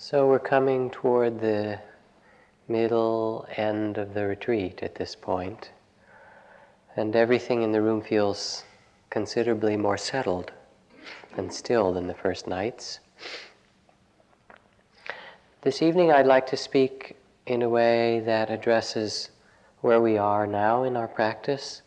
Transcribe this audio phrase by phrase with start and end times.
[0.00, 1.80] So we're coming toward the
[2.68, 5.72] middle end of the retreat at this point,
[6.94, 8.62] and everything in the room feels
[9.10, 10.52] considerably more settled
[11.36, 13.00] and still than the first nights.
[15.62, 19.30] This evening, I'd like to speak in a way that addresses
[19.80, 21.82] where we are now in our practice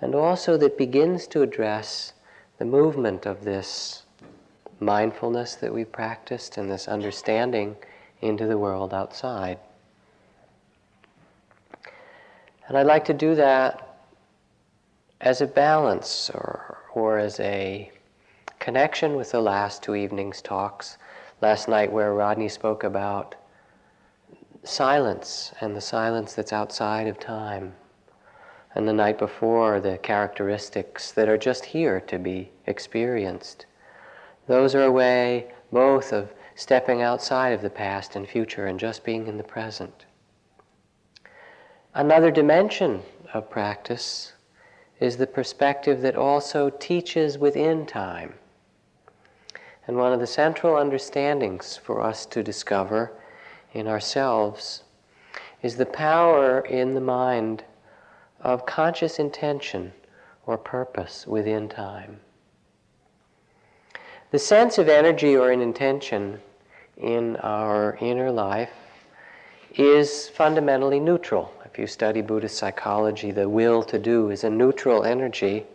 [0.00, 2.12] and also that begins to address
[2.58, 4.04] the movement of this
[4.80, 7.76] mindfulness that we practiced and this understanding
[8.20, 9.58] into the world outside.
[12.68, 13.98] And I'd like to do that
[15.20, 17.90] as a balance or, or as a
[18.58, 20.96] connection with the last two evenings' talks.
[21.40, 23.34] Last night, where Rodney spoke about
[24.62, 27.74] silence and the silence that's outside of time.
[28.74, 33.66] And the night before, the characteristics that are just here to be experienced.
[34.46, 39.04] Those are a way both of stepping outside of the past and future and just
[39.04, 40.04] being in the present.
[41.94, 44.32] Another dimension of practice
[45.00, 48.34] is the perspective that also teaches within time.
[49.86, 53.12] And one of the central understandings for us to discover
[53.72, 54.84] in ourselves
[55.62, 57.64] is the power in the mind
[58.40, 59.92] of conscious intention
[60.46, 62.20] or purpose within time.
[64.30, 66.40] The sense of energy or an intention
[66.96, 68.70] in our inner life
[69.74, 71.52] is fundamentally neutral.
[71.64, 75.66] If you study Buddhist psychology, the will to do is a neutral energy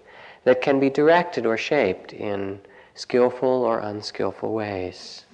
[0.46, 2.62] that can be directed or shaped in
[2.94, 5.26] skillful or unskillful ways.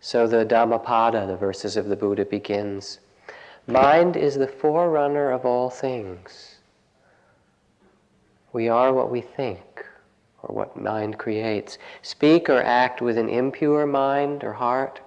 [0.00, 3.00] So the Dhammapada, the verses of the Buddha, begins
[3.66, 6.58] Mind is the forerunner of all things.
[8.52, 9.84] We are what we think
[10.46, 11.78] or what mind creates.
[12.02, 15.00] Speak or act with an impure mind or heart,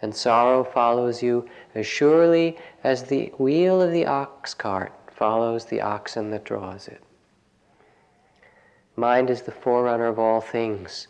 [0.00, 5.80] and sorrow follows you as surely as the wheel of the ox cart follows the
[5.80, 7.02] oxen that draws it.
[8.96, 11.06] Mind is the forerunner of all things.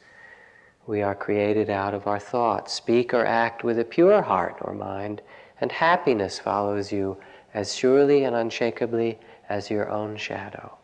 [0.87, 2.73] We are created out of our thoughts.
[2.73, 5.23] Speak or act with a pure heart or mind,
[5.61, 7.17] and happiness follows you
[7.55, 10.77] as surely and unshakably as your own shadow.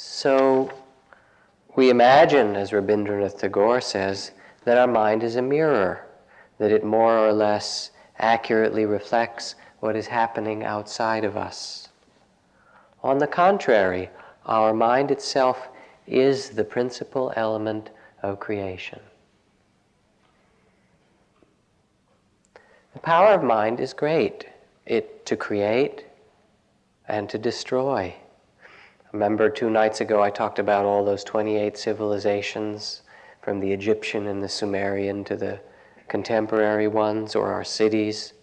[0.00, 0.70] So
[1.74, 4.30] we imagine, as Rabindranath Tagore says,
[4.64, 6.06] that our mind is a mirror,
[6.58, 11.88] that it more or less accurately reflects what is happening outside of us.
[13.02, 14.08] On the contrary,
[14.46, 15.66] our mind itself
[16.06, 17.90] is the principal element
[18.22, 19.00] of creation.
[22.92, 24.46] The power of mind is great.
[24.86, 26.06] It to create
[27.08, 28.14] and to destroy.
[29.12, 33.02] Remember, two nights ago I talked about all those 28 civilizations,
[33.48, 35.58] from the Egyptian and the Sumerian to the
[36.08, 38.34] contemporary ones, or our cities.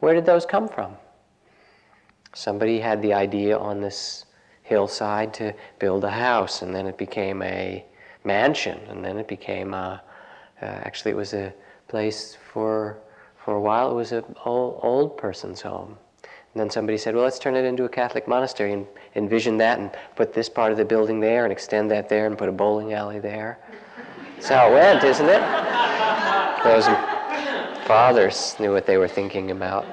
[0.00, 0.96] Where did those come from?
[2.34, 4.24] Somebody had the idea on this
[4.64, 7.84] hillside to build a house, and then it became a
[8.24, 10.02] mansion, and then it became a,
[10.60, 11.54] uh, actually, it was a
[11.86, 12.98] place for,
[13.36, 15.96] for a while, it was an old, old person's home.
[16.54, 19.78] And then somebody said, well, let's turn it into a Catholic monastery and envision that
[19.78, 22.52] and put this part of the building there and extend that there and put a
[22.52, 23.58] bowling alley there.
[24.34, 25.40] That's how it went, isn't it?
[26.62, 26.86] Those
[27.86, 29.86] fathers knew what they were thinking about.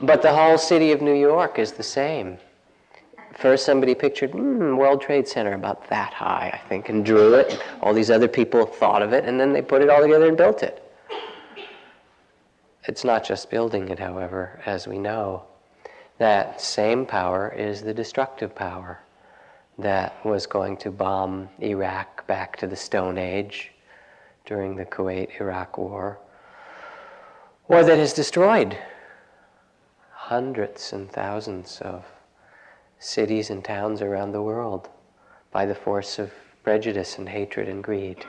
[0.00, 2.38] But the whole city of New York is the same.
[3.38, 7.62] First, somebody pictured mm, World Trade Center about that high, I think, and drew it.
[7.82, 10.36] All these other people thought of it, and then they put it all together and
[10.36, 10.87] built it.
[12.88, 15.44] It's not just building it, however, as we know.
[16.16, 19.00] That same power is the destructive power
[19.78, 23.72] that was going to bomb Iraq back to the Stone Age
[24.46, 26.18] during the Kuwait Iraq War,
[27.68, 28.78] or that has destroyed
[30.10, 32.06] hundreds and thousands of
[32.98, 34.88] cities and towns around the world
[35.52, 36.32] by the force of
[36.64, 38.24] prejudice and hatred and greed.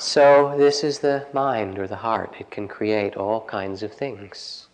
[0.00, 2.36] So, this is the mind or the heart.
[2.38, 4.68] It can create all kinds of things.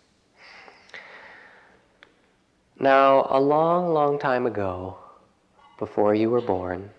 [2.79, 4.97] Now, a long, long time ago,
[5.79, 6.91] before you were born,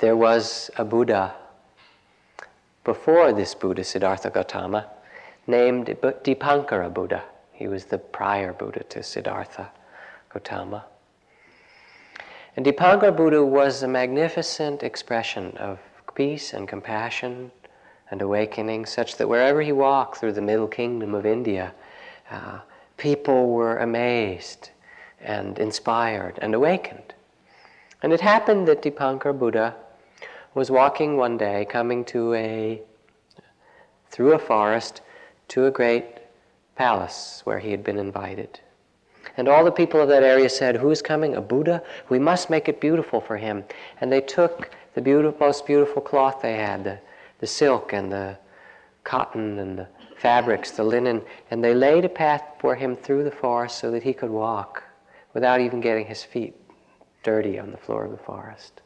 [0.00, 1.34] there was a Buddha
[2.84, 4.90] before this Buddha, Siddhartha Gautama,
[5.46, 7.22] named Dipankara Buddha.
[7.52, 9.70] He was the prior Buddha to Siddhartha
[10.28, 10.84] Gautama.
[12.56, 15.78] And Dipankara Buddha was a magnificent expression of
[16.14, 17.50] peace and compassion
[18.10, 21.72] and awakening, such that wherever he walked through the Middle Kingdom of India,
[22.30, 22.60] uh,
[22.96, 24.70] people were amazed
[25.20, 27.14] and inspired and awakened.
[28.02, 29.74] And it happened that Dipankar Buddha
[30.54, 32.82] was walking one day, coming to a
[34.10, 35.00] through a forest
[35.48, 36.04] to a great
[36.76, 38.60] palace where he had been invited.
[39.36, 41.36] And all the people of that area said, Who is coming?
[41.36, 41.82] A Buddha?
[42.10, 43.64] We must make it beautiful for him.
[44.00, 46.98] And they took the beautiful, most beautiful cloth they had, the,
[47.38, 48.36] the silk and the
[49.04, 53.30] cotton and the fabrics, the linen, and they laid a path for him through the
[53.30, 54.82] forest so that he could walk
[55.34, 56.54] without even getting his feet
[57.22, 58.82] dirty on the floor of the forest.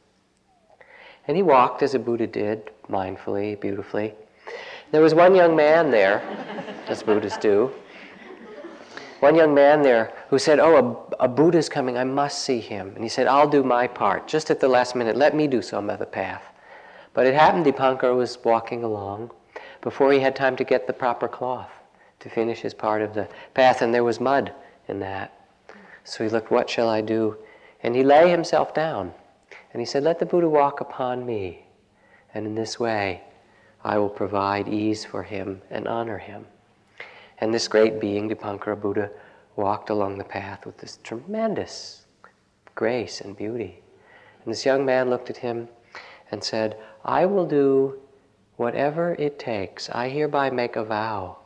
[1.29, 4.15] And he walked as a Buddha did, mindfully, beautifully.
[4.93, 6.21] There was one young man there,
[6.87, 7.73] as Buddhists do,
[9.21, 12.93] one young man there who said, Oh, a, a Buddha's coming, I must see him.
[12.95, 14.29] And he said, I'll do my part.
[14.29, 16.43] Just at the last minute, let me do some of the path.
[17.15, 19.31] But it happened Dipankar was walking along
[19.81, 21.71] before he had time to get the proper cloth
[22.21, 24.53] to finish his part of the path, and there was mud
[24.89, 25.33] in that.
[26.05, 27.37] So he looked, What shall I do?
[27.83, 29.13] And he lay himself down.
[29.73, 31.67] And he said, Let the Buddha walk upon me.
[32.35, 33.23] And in this way,
[33.85, 36.47] I will provide ease for him and honor him.
[37.39, 39.11] And this great being, Dipankara Buddha,
[39.57, 42.07] walked along the path with this tremendous
[42.75, 43.83] grace and beauty.
[44.45, 45.69] And this young man looked at him
[46.31, 48.01] and said, I will do
[48.57, 49.91] whatever it takes.
[49.91, 51.39] I hereby make a vow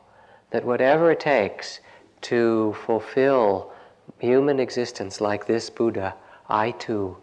[0.51, 1.79] that whatever it takes
[2.21, 3.71] to fulfill
[4.19, 6.15] human existence like this Buddha,
[6.49, 7.17] I too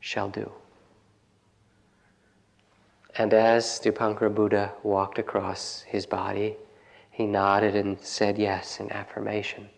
[0.00, 0.50] shall do.
[3.16, 6.56] And as Dipankara Buddha walked across his body,
[7.12, 9.68] he nodded and said yes in affirmation,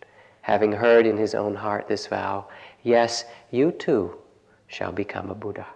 [0.41, 2.47] having heard in his own heart this vow
[2.81, 4.17] yes, you too
[4.67, 5.67] shall become a Buddha.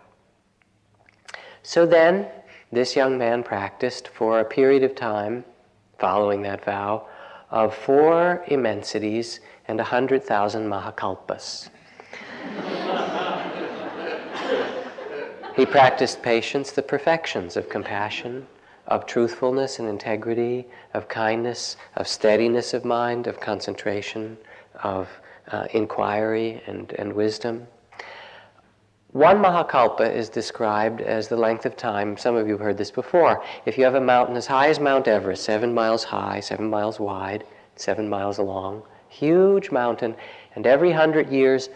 [1.62, 2.28] So then,
[2.72, 5.44] this young man practiced for a period of time,
[5.98, 7.08] following that vow,
[7.52, 11.70] of four immensities and a hundred thousand mahakalpas.
[15.56, 18.48] he practiced patience, the perfections of compassion,
[18.90, 24.38] of truthfulness and integrity, of kindness, of steadiness of mind, of concentration,
[24.84, 25.08] of
[25.52, 27.68] uh, inquiry and, and wisdom.
[29.12, 32.92] One Mahakalpa is described as the length of time, some of you have heard this
[32.92, 33.44] before.
[33.66, 37.00] If you have a mountain as high as Mount Everest, seven miles high, seven miles
[37.00, 37.44] wide,
[37.76, 40.16] seven miles long, huge mountain,
[40.56, 41.70] and every hundred years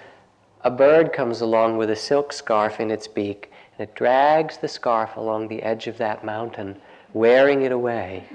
[0.64, 4.68] a bird comes along with a silk scarf in its beak, and it drags the
[4.68, 6.80] scarf along the edge of that mountain
[7.14, 8.28] wearing it away.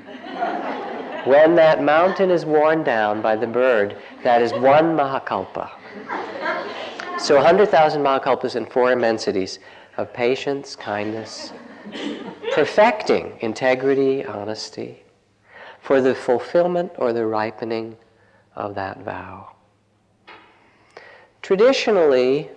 [1.24, 5.68] when that mountain is worn down by the bird, that is one Mahakalpa.
[7.18, 9.58] So 100,000 Mahakalpas in four immensities
[9.96, 11.52] of patience, kindness,
[12.52, 15.02] perfecting integrity, honesty,
[15.80, 17.96] for the fulfillment or the ripening
[18.54, 19.50] of that vow.
[21.42, 22.50] Traditionally,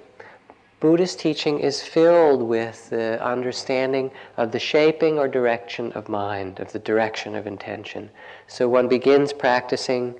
[0.81, 6.72] Buddhist teaching is filled with the understanding of the shaping or direction of mind, of
[6.72, 8.10] the direction of intention.
[8.48, 10.16] So one begins practicing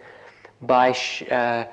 [0.62, 1.66] by sh- uh,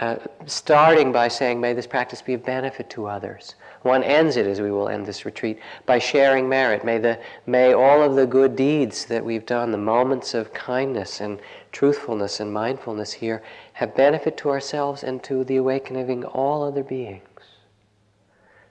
[0.00, 3.54] uh, starting by saying, May this practice be of benefit to others.
[3.80, 6.84] One ends it, as we will end this retreat, by sharing merit.
[6.84, 11.20] May, the, may all of the good deeds that we've done, the moments of kindness
[11.22, 11.38] and
[11.72, 13.42] truthfulness and mindfulness here,
[13.74, 17.22] have benefit to ourselves and to the awakening of all other beings.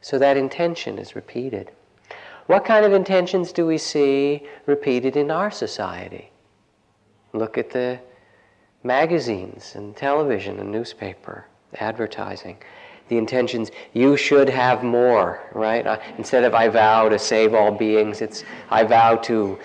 [0.03, 1.71] So that intention is repeated.
[2.48, 6.29] What kind of intentions do we see repeated in our society?
[7.31, 8.00] Look at the
[8.83, 11.45] magazines and television and newspaper,
[11.75, 12.57] advertising.
[13.07, 15.88] The intentions, you should have more, right?
[15.88, 19.57] Uh, instead of I vow to save all beings, it's I vow to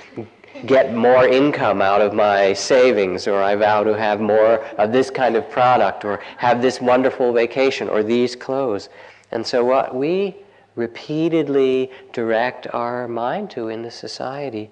[0.66, 5.10] get more income out of my savings, or I vow to have more of this
[5.10, 8.88] kind of product, or have this wonderful vacation, or these clothes.
[9.30, 10.36] And so, what we
[10.74, 14.70] repeatedly direct our mind to in the society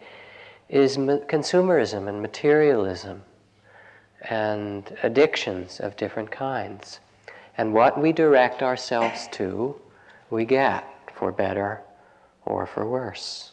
[0.68, 3.22] is consumerism and materialism
[4.22, 7.00] and addictions of different kinds.
[7.58, 9.80] And what we direct ourselves to,
[10.30, 10.84] we get,
[11.14, 11.82] for better
[12.44, 13.52] or for worse.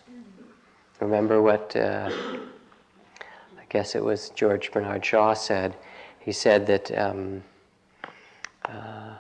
[1.00, 2.12] Remember what uh,
[3.60, 5.76] I guess it was George Bernard Shaw said?
[6.20, 7.44] He said that um,
[8.66, 9.16] uh,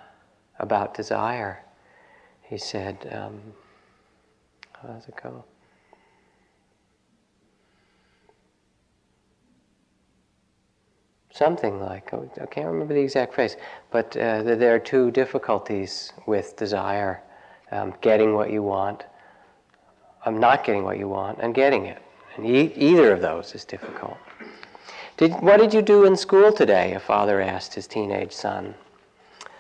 [0.59, 1.63] about desire
[2.43, 3.41] he said, um,
[4.81, 5.43] how does it go?
[11.31, 13.57] Something like, oh, I can't remember the exact phrase,
[13.89, 17.23] but uh, there are two difficulties with desire
[17.71, 19.05] um, getting what you want,
[20.25, 22.01] um, not getting what you want, and getting it.
[22.35, 24.17] And e- either of those is difficult.
[25.17, 26.93] Did, what did you do in school today?
[26.93, 28.75] A father asked his teenage son.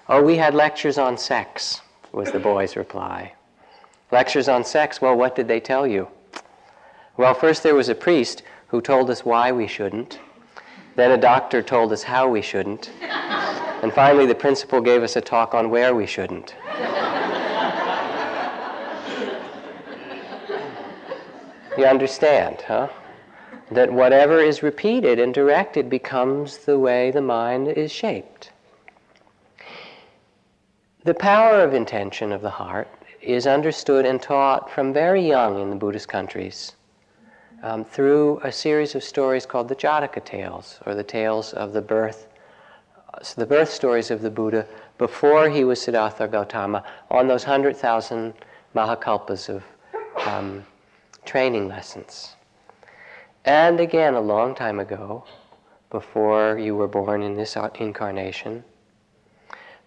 [0.09, 1.81] Oh, we had lectures on sex
[2.13, 3.33] was the boy's reply.
[4.11, 6.07] Lectures on sex, well, what did they tell you?
[7.17, 10.19] Well, first there was a priest who told us why we shouldn't.
[10.95, 12.91] Then a doctor told us how we shouldn't.
[13.01, 16.55] And finally, the principal gave us a talk on where we shouldn't.
[21.77, 22.87] you understand, huh?
[23.71, 28.52] That whatever is repeated and directed becomes the way the mind is shaped.
[31.05, 32.87] The power of intention of the heart
[33.21, 36.77] is understood and taught from very young in the Buddhist countries
[37.61, 41.81] um, through a series of stories called the Jataka tales, or the tales of the
[41.81, 42.29] birth,
[43.21, 44.65] so the birth stories of the Buddha
[44.97, 48.33] before he was Siddhartha Gautama on those 100,000
[48.73, 49.63] Mahakalpas of
[50.25, 50.65] um,
[51.25, 52.37] training lessons.
[53.43, 55.25] And again, a long time ago,
[55.89, 58.63] before you were born in this incarnation,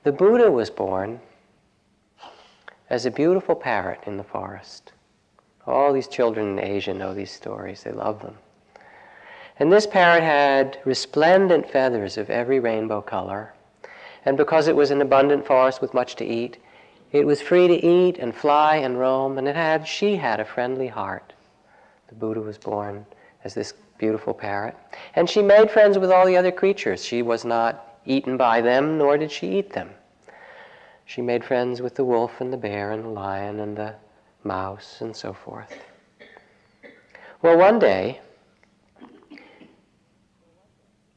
[0.06, 1.18] the Buddha was born
[2.90, 4.92] as a beautiful parrot in the forest.
[5.66, 8.36] All these children in Asia know these stories, they love them.
[9.58, 13.52] And this parrot had resplendent feathers of every rainbow color.
[14.24, 16.58] And because it was an abundant forest with much to eat,
[17.10, 20.44] it was free to eat and fly and roam, and it had, she had a
[20.44, 21.32] friendly heart.
[22.06, 23.04] The Buddha was born
[23.42, 24.76] as this beautiful parrot.
[25.16, 27.04] And she made friends with all the other creatures.
[27.04, 29.90] She was not eaten by them, nor did she eat them.
[31.04, 33.94] She made friends with the wolf and the bear and the lion and the
[34.42, 35.72] mouse, and so forth.
[37.42, 38.20] Well, one day,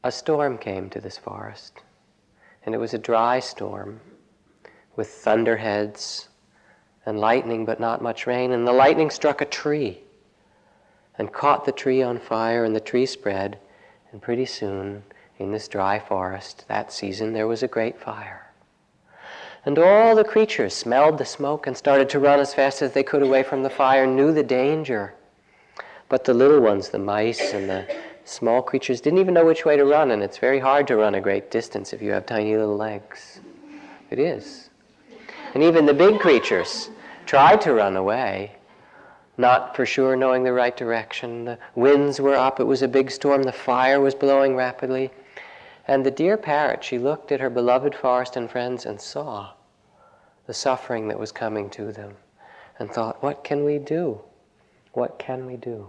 [0.04, 1.80] a storm came to this forest,
[2.64, 4.00] and it was a dry storm
[4.96, 6.28] with thunderheads
[7.06, 8.52] and lightning, but not much rain.
[8.52, 10.00] And the lightning struck a tree
[11.18, 13.58] and caught the tree on fire, and the tree spread.
[14.12, 15.04] And pretty soon,
[15.40, 18.46] in this dry forest that season, there was a great fire.
[19.64, 23.02] And all the creatures smelled the smoke and started to run as fast as they
[23.02, 25.14] could away from the fire, knew the danger.
[26.10, 27.86] But the little ones, the mice and the
[28.24, 31.14] small creatures, didn't even know which way to run, and it's very hard to run
[31.14, 33.40] a great distance if you have tiny little legs.
[34.10, 34.68] It is.
[35.54, 36.90] And even the big creatures
[37.24, 38.56] tried to run away,
[39.38, 41.46] not for sure knowing the right direction.
[41.46, 45.10] The winds were up, it was a big storm, the fire was blowing rapidly.
[45.90, 49.54] And the dear parrot, she looked at her beloved forest and friends and saw
[50.46, 52.14] the suffering that was coming to them
[52.78, 54.20] and thought, what can we do?
[54.92, 55.88] What can we do?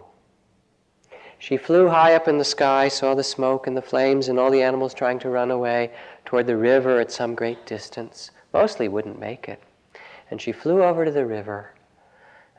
[1.37, 4.49] She flew high up in the sky, saw the smoke and the flames and all
[4.49, 5.91] the animals trying to run away
[6.25, 8.31] toward the river at some great distance.
[8.55, 9.61] Mostly wouldn't make it.
[10.31, 11.75] And she flew over to the river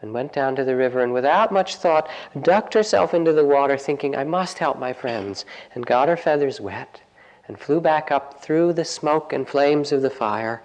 [0.00, 2.08] and went down to the river and without much thought
[2.42, 5.44] ducked herself into the water thinking, I must help my friends,
[5.74, 7.01] and got her feathers wet
[7.46, 10.62] and flew back up through the smoke and flames of the fire,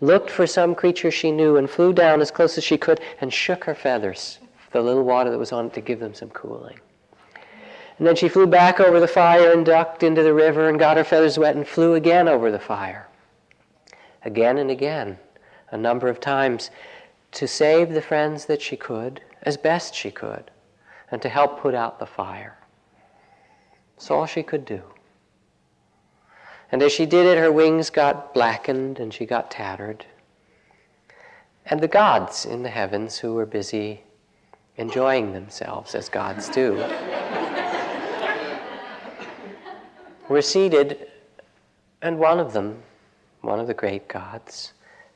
[0.00, 3.32] looked for some creature she knew, and flew down as close as she could and
[3.32, 4.38] shook her feathers,
[4.72, 6.78] the little water that was on it, to give them some cooling.
[7.98, 10.98] And then she flew back over the fire and ducked into the river and got
[10.98, 13.08] her feathers wet and flew again over the fire.
[14.22, 15.18] Again and again,
[15.70, 16.70] a number of times,
[17.32, 20.50] to save the friends that she could, as best she could,
[21.10, 22.58] and to help put out the fire.
[23.94, 24.82] That's all she could do.
[26.72, 30.04] And as she did it, her wings got blackened and she got tattered.
[31.64, 34.02] And the gods in the heavens, who were busy
[34.76, 36.74] enjoying themselves, as gods do,
[40.28, 41.08] were seated,
[42.02, 42.82] and one of them,
[43.40, 44.72] one of the great gods,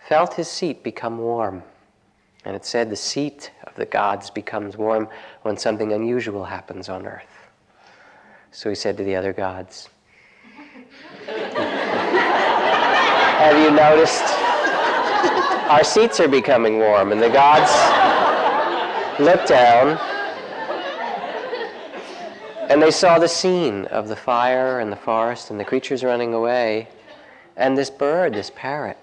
[0.08, 1.62] felt his seat become warm.
[2.44, 5.08] And it said the seat of the gods becomes warm
[5.42, 7.48] when something unusual happens on earth.
[8.50, 9.88] So he said to the other gods,
[13.40, 14.24] have you noticed?
[15.70, 17.70] Our seats are becoming warm, and the gods
[19.20, 19.98] looked down
[22.70, 26.34] and they saw the scene of the fire and the forest and the creatures running
[26.34, 26.88] away,
[27.56, 28.96] and this bird, this parrot,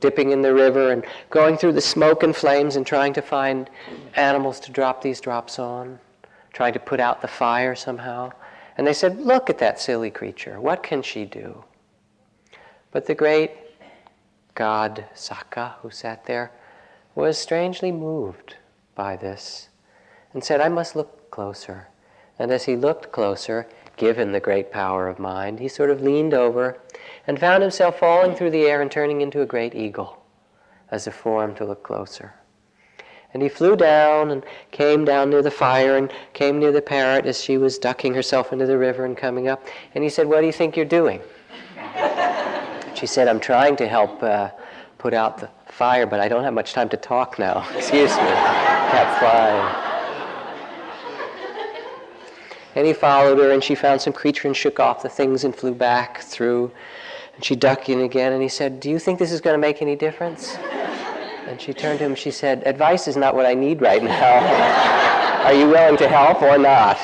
[0.00, 3.70] dipping in the river and going through the smoke and flames and trying to find
[4.14, 6.00] animals to drop these drops on,
[6.52, 8.32] trying to put out the fire somehow.
[8.76, 10.60] And they said, Look at that silly creature.
[10.60, 11.62] What can she do?
[12.92, 13.52] But the great
[14.54, 16.50] god Sakka, who sat there,
[17.14, 18.56] was strangely moved
[18.94, 19.68] by this
[20.32, 21.88] and said, I must look closer.
[22.38, 23.66] And as he looked closer,
[23.96, 26.78] given the great power of mind, he sort of leaned over
[27.26, 30.22] and found himself falling through the air and turning into a great eagle
[30.90, 32.34] as a form to look closer.
[33.32, 37.26] And he flew down and came down near the fire and came near the parrot
[37.26, 39.64] as she was ducking herself into the river and coming up.
[39.94, 41.20] And he said, What do you think you're doing?
[43.00, 44.50] She said, I'm trying to help uh,
[44.98, 47.66] put out the fire, but I don't have much time to talk now.
[47.74, 48.28] Excuse me.
[48.92, 49.86] Kept flying.
[52.74, 55.56] And he followed her, and she found some creature and shook off the things and
[55.56, 56.70] flew back through.
[57.34, 59.58] And she ducked in again, and he said, Do you think this is going to
[59.58, 60.56] make any difference?
[61.46, 65.42] And she turned to him, she said, Advice is not what I need right now.
[65.46, 66.98] Are you willing to help or not?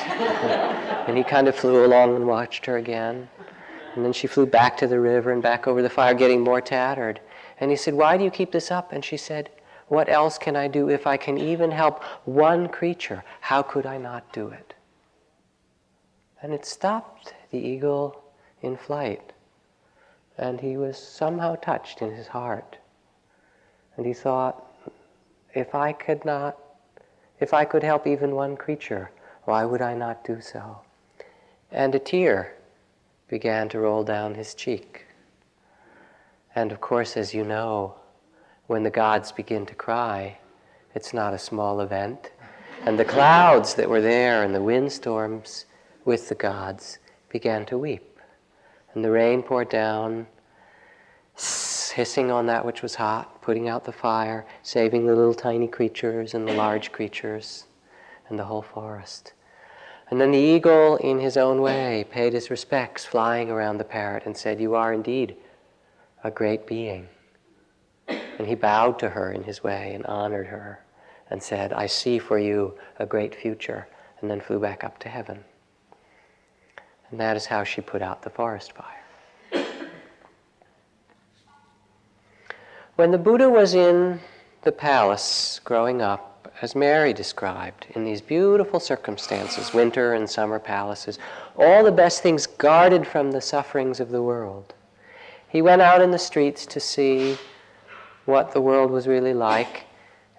[1.07, 3.27] And he kind of flew along and watched her again.
[3.97, 6.61] And then she flew back to the river and back over the fire, getting more
[6.61, 7.19] tattered.
[7.59, 8.91] And he said, Why do you keep this up?
[8.91, 9.49] And she said,
[9.87, 10.87] What else can I do?
[10.87, 14.75] If I can even help one creature, how could I not do it?
[16.43, 18.23] And it stopped the eagle
[18.61, 19.33] in flight.
[20.37, 22.77] And he was somehow touched in his heart.
[23.95, 24.63] And he thought,
[25.55, 26.55] if I could not,
[27.39, 29.09] if I could help even one creature,
[29.45, 30.81] why would I not do so?
[31.71, 32.53] And a tear
[33.27, 35.05] began to roll down his cheek.
[36.55, 37.95] And of course, as you know,
[38.67, 40.37] when the gods begin to cry,
[40.95, 42.31] it's not a small event.
[42.85, 45.65] And the clouds that were there and the windstorms
[46.05, 48.19] with the gods began to weep.
[48.93, 50.27] And the rain poured down,
[51.35, 56.33] hissing on that which was hot, putting out the fire, saving the little tiny creatures
[56.33, 57.65] and the large creatures
[58.29, 59.33] and the whole forest.
[60.09, 64.23] And then the eagle, in his own way, paid his respects, flying around the parrot,
[64.25, 65.35] and said, You are indeed
[66.23, 67.09] a great being.
[68.07, 70.79] And he bowed to her in his way and honored her
[71.29, 73.87] and said, I see for you a great future,
[74.21, 75.43] and then flew back up to heaven.
[77.11, 79.65] And that is how she put out the forest fire.
[82.95, 84.19] When the Buddha was in
[84.63, 91.19] the palace growing up, as Mary described, in these beautiful circumstances, winter and summer palaces,
[91.57, 94.73] all the best things guarded from the sufferings of the world,
[95.49, 97.37] he went out in the streets to see
[98.25, 99.85] what the world was really like.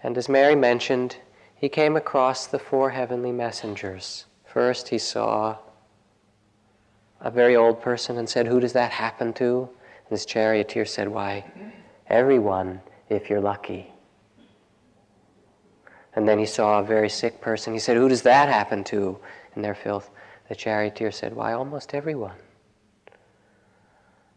[0.02, 1.16] And as Mary mentioned,
[1.54, 4.26] he came across the four heavenly messengers.
[4.44, 5.56] First, he saw
[7.20, 9.62] a very old person and said, Who does that happen to?
[9.62, 11.44] And this charioteer said, Why,
[12.08, 13.92] everyone, if you're lucky.
[16.18, 17.72] And then he saw a very sick person.
[17.72, 19.20] He said, Who does that happen to?
[19.54, 20.10] In their filth.
[20.48, 22.34] The charioteer said, Why, almost everyone.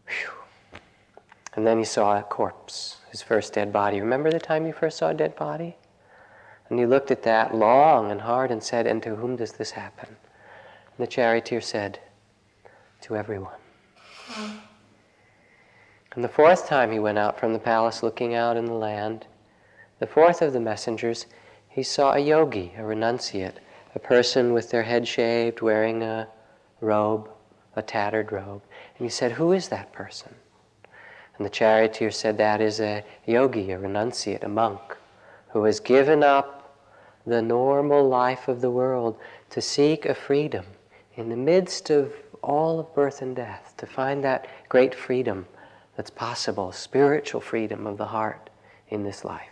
[0.05, 0.79] Whew.
[1.55, 3.99] And then he saw a corpse, his first dead body.
[3.99, 5.75] Remember the time you first saw a dead body?
[6.69, 9.71] And he looked at that long and hard and said, And to whom does this
[9.71, 10.09] happen?
[10.09, 11.97] And the charioteer said,
[13.01, 13.57] to everyone.
[16.13, 19.25] And the fourth time he went out from the palace looking out in the land,
[19.97, 21.25] the fourth of the messengers,
[21.71, 23.55] he saw a yogi, a renunciate,
[23.95, 26.27] a person with their head shaved, wearing a
[26.81, 27.29] robe,
[27.77, 28.61] a tattered robe.
[28.97, 30.35] And he said, Who is that person?
[31.37, 34.81] And the charioteer said, That is a yogi, a renunciate, a monk,
[35.49, 36.77] who has given up
[37.25, 39.17] the normal life of the world
[39.51, 40.65] to seek a freedom
[41.15, 45.45] in the midst of all of birth and death, to find that great freedom
[45.95, 48.49] that's possible, spiritual freedom of the heart
[48.89, 49.50] in this life.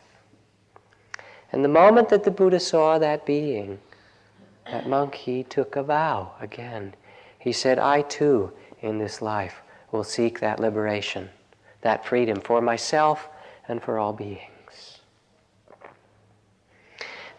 [1.52, 3.80] And the moment that the Buddha saw that being,
[4.72, 6.94] that monk, he took a vow again.
[7.38, 11.30] He said, I too, in this life, will seek that liberation,
[11.82, 13.28] that freedom for myself
[13.68, 15.00] and for all beings.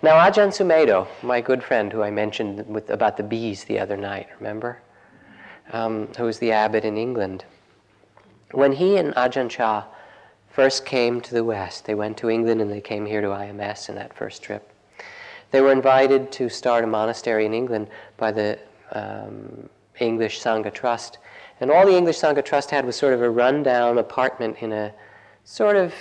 [0.03, 3.96] Now, Ajahn Sumedho, my good friend who I mentioned with, about the bees the other
[3.96, 4.81] night, remember?
[5.73, 7.44] um, who was the abbot in England.
[8.53, 9.85] When he and Ajahn Chah
[10.50, 13.88] first came to the West, they went to England and they came here to IMS
[13.88, 14.70] in that first trip.
[15.50, 18.58] They were invited to start a monastery in England by the
[18.92, 21.18] um, English Sangha Trust.
[21.60, 24.92] And all the English Sangha Trust had was sort of a rundown apartment in a
[25.44, 25.92] sort of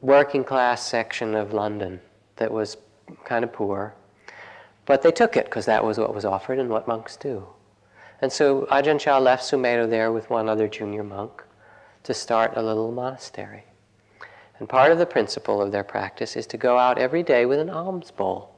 [0.00, 2.00] working class section of London
[2.36, 2.76] that was
[3.24, 3.94] kind of poor.
[4.84, 7.46] But they took it because that was what was offered and what monks do.
[8.20, 11.44] And so Ajahn Chah left Sumedho there with one other junior monk
[12.04, 13.64] to start a little monastery.
[14.58, 17.58] And part of the principle of their practice is to go out every day with
[17.58, 18.54] an alms bowl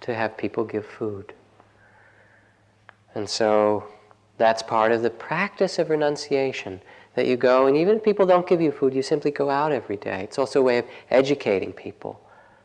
[0.00, 1.32] to have people give food.
[3.14, 3.84] And so
[4.38, 6.80] that's part of the practice of renunciation
[7.14, 9.70] that you go, and even if people don't give you food, you simply go out
[9.70, 10.22] every day.
[10.24, 12.20] It's also a way of educating people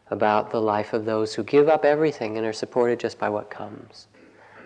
[0.09, 3.51] about the life of those who give up everything and are supported just by what
[3.51, 4.07] comes.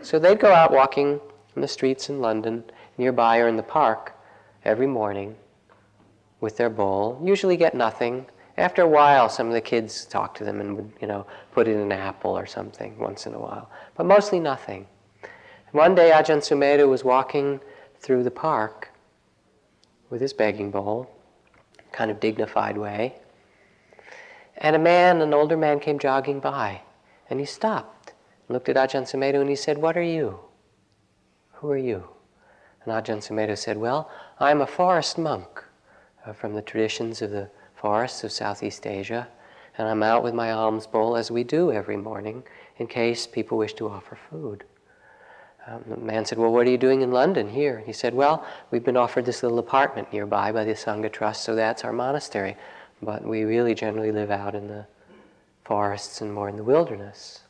[0.02, 1.20] So they'd go out walking
[1.56, 2.64] in the streets in London,
[2.98, 4.12] nearby or in the park,
[4.65, 5.36] every morning
[6.39, 8.26] with their bowl, usually get nothing.
[8.58, 11.67] After a while, some of the kids talk to them and would, you know, put
[11.67, 14.88] in an apple or something once in a while, but mostly nothing.
[15.71, 17.60] One day, Ajahn Sumedho was walking
[17.99, 18.91] through the park
[20.12, 21.10] with his begging bowl,
[21.91, 23.15] kind of dignified way.
[24.58, 26.82] And a man, an older man, came jogging by,
[27.30, 28.13] and he stopped,
[28.49, 30.39] looked at Ajahn Sumedho, and he said, What are you?
[31.54, 32.08] Who are you?
[32.86, 35.63] And Ajahn Sumedho said, Well, I'm a forest monk
[36.26, 39.28] uh, from the traditions of the forests of Southeast Asia,
[39.78, 42.43] and I'm out with my alms bowl as we do every morning
[42.78, 44.63] in case people wish to offer food.
[45.67, 47.84] Um, the man said, Well, what are you doing in London here?
[47.86, 51.54] He said, Well, we've been offered this little apartment nearby by the Sangha Trust, so
[51.54, 52.58] that's our monastery.
[53.04, 54.88] But we really generally live out in the
[55.63, 57.41] forests and more in the wilderness.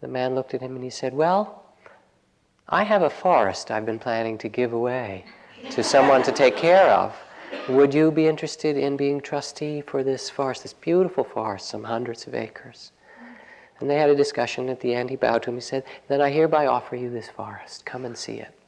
[0.00, 1.64] The man looked at him and he said, Well,
[2.68, 5.24] I have a forest I've been planning to give away
[5.70, 7.16] to someone to take care of.
[7.68, 12.26] Would you be interested in being trustee for this forest, this beautiful forest, some hundreds
[12.26, 12.92] of acres?
[13.80, 14.68] And they had a discussion.
[14.68, 15.56] At the end, he bowed to him.
[15.56, 17.84] He said, Then I hereby offer you this forest.
[17.84, 18.58] Come and see it.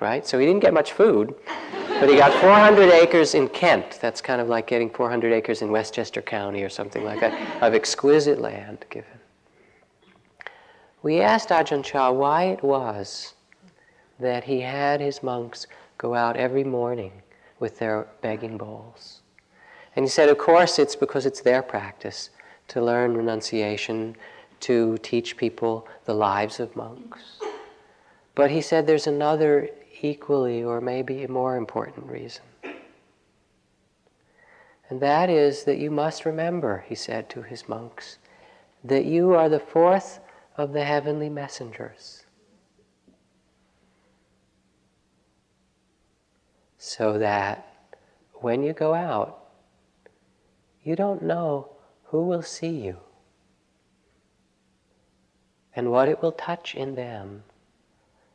[0.00, 0.26] Right?
[0.26, 1.34] So he didn't get much food,
[2.00, 3.98] but he got 400 acres in Kent.
[4.00, 7.74] That's kind of like getting 400 acres in Westchester County or something like that, of
[7.74, 9.18] exquisite land given.
[11.02, 13.34] We asked Ajahn Chah why it was
[14.20, 15.66] that he had his monks
[15.98, 17.12] go out every morning
[17.58, 19.20] with their begging bowls.
[19.96, 22.30] And he said, of course, it's because it's their practice
[22.68, 24.16] to learn renunciation,
[24.60, 27.40] to teach people the lives of monks.
[28.34, 29.68] But he said there's another
[30.00, 32.44] equally or maybe more important reason.
[34.88, 38.18] And that is that you must remember, he said to his monks,
[38.84, 40.20] that you are the fourth
[40.56, 42.17] of the heavenly messengers.
[46.78, 47.94] So that
[48.34, 49.44] when you go out,
[50.82, 51.70] you don't know
[52.04, 52.98] who will see you
[55.78, 57.44] and what it will touch in them,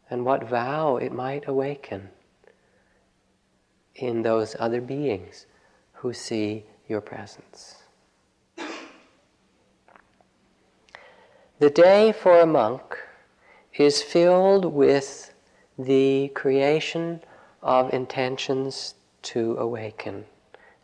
[0.10, 2.10] and what vow it might awaken
[3.96, 5.46] in those other beings
[5.92, 7.84] who see your presence.
[11.60, 12.98] The day for a monk
[13.74, 15.34] is filled with
[15.78, 17.20] the creation
[17.64, 20.26] of intentions to awaken.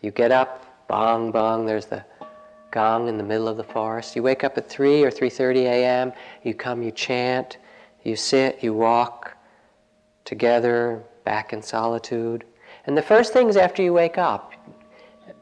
[0.02, 2.04] You get up, bong, bong, there's the
[2.72, 4.16] gong in the middle of the forest.
[4.16, 6.14] You wake up at 3 or 3:30 a.m.
[6.44, 7.58] You come, you chant,
[8.04, 9.36] you sit, you walk
[10.26, 12.46] together back in solitude.
[12.86, 14.54] And the first things after you wake up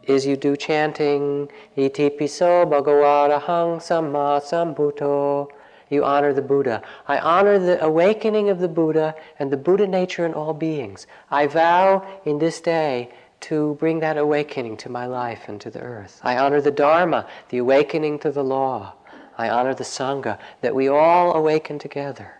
[0.04, 5.50] is you do chanting Iti piso bhagavarahang samma sambuddho.
[5.90, 6.82] You honor the Buddha.
[7.08, 11.08] I honor the awakening of the Buddha and the Buddha nature in all beings.
[11.32, 13.10] I vow in this day
[13.42, 16.20] to bring that awakening to my life and to the earth.
[16.24, 18.94] I honor the Dharma, the awakening to the law.
[19.38, 22.34] I honor the Sangha, that we all awaken together.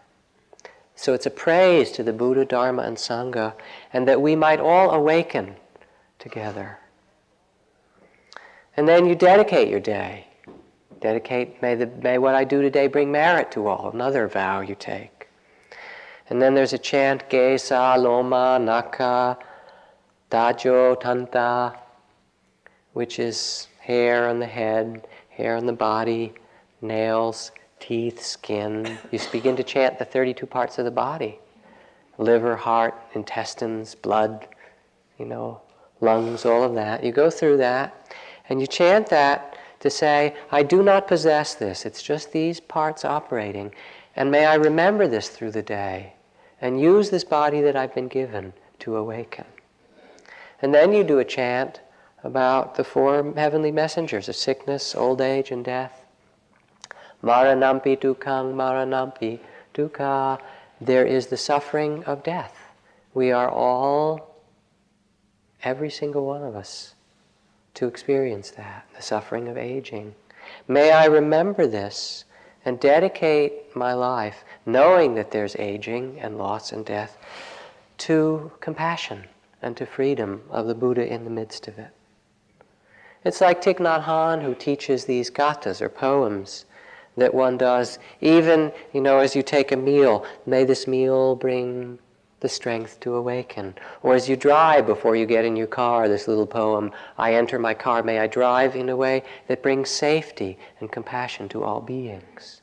[0.96, 3.54] So it's a praise to the Buddha, Dharma, and Sangha,
[3.94, 5.56] and that we might all awaken
[6.18, 6.80] together.
[8.76, 10.27] And then you dedicate your day.
[11.00, 14.76] Dedicate, may, the, may what I do today bring merit to all, another vow you
[14.76, 15.30] take.
[16.30, 19.38] And then there's a chant, Gesa, Loma, Naka,
[20.30, 21.78] Dajo Tanta,
[22.94, 26.34] which is hair on the head, hair on the body,
[26.82, 28.98] nails, teeth, skin.
[29.12, 31.40] You begin to chant the 32 parts of the body
[32.18, 34.48] liver, heart, intestines, blood,
[35.20, 35.62] you know,
[36.02, 37.04] lungs, all of that.
[37.04, 38.16] You go through that
[38.50, 41.86] and you chant that to say, I do not possess this.
[41.86, 43.74] It's just these parts operating.
[44.16, 46.14] And may I remember this through the day
[46.60, 49.46] and use this body that I've been given to awaken.
[50.62, 51.82] And then you do a chant
[52.24, 56.04] about the four heavenly messengers of sickness, old age, and death.
[57.24, 59.40] Maranampi dukkang, maranampi
[59.74, 60.40] dukkha.
[60.82, 62.56] There is the suffering of death.
[63.14, 64.36] We are all,
[65.64, 66.96] every single one of us,
[67.78, 70.16] to experience that, the suffering of aging.
[70.68, 72.26] May I remember this
[72.66, 77.20] and dedicate my life, knowing that there's aging and loss and death,
[78.00, 79.26] to compassion
[79.62, 81.92] and to freedom of the Buddha in the midst of it.
[83.24, 86.66] It's like Thich Nhat Hanh who teaches these gathas or poems
[87.16, 92.00] that one does, even, you know, as you take a meal, may this meal bring
[92.40, 93.74] the strength to awaken.
[94.04, 97.58] Or as you drive before you get in your car, this little poem, I enter
[97.58, 101.82] my car, may I drive in a way that brings safety and compassion to all
[101.82, 102.62] beings.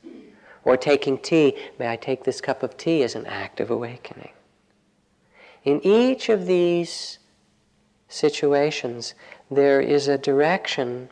[0.63, 4.31] Or taking tea, may I take this cup of tea as an act of awakening.
[5.63, 7.19] In each of these
[8.07, 9.13] situations,
[9.51, 11.09] there is a direction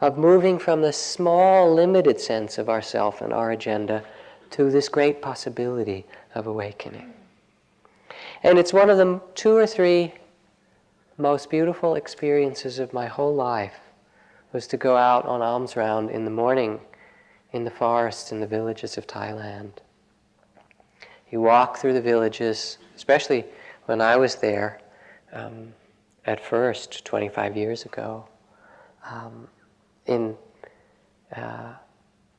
[0.00, 4.04] of moving from the small, limited sense of ourself and our agenda
[4.50, 7.12] to this great possibility of awakening.
[8.42, 10.14] And it's one of the two or three
[11.18, 13.80] most beautiful experiences of my whole life
[14.52, 16.80] was to go out on alms round in the morning
[17.52, 19.72] in the forests in the villages of Thailand.
[21.30, 23.44] You walk through the villages, especially
[23.86, 24.80] when I was there
[25.32, 25.72] um,
[26.26, 28.28] at first, 25 years ago,
[29.10, 29.48] um,
[30.06, 30.36] in
[31.34, 31.72] uh,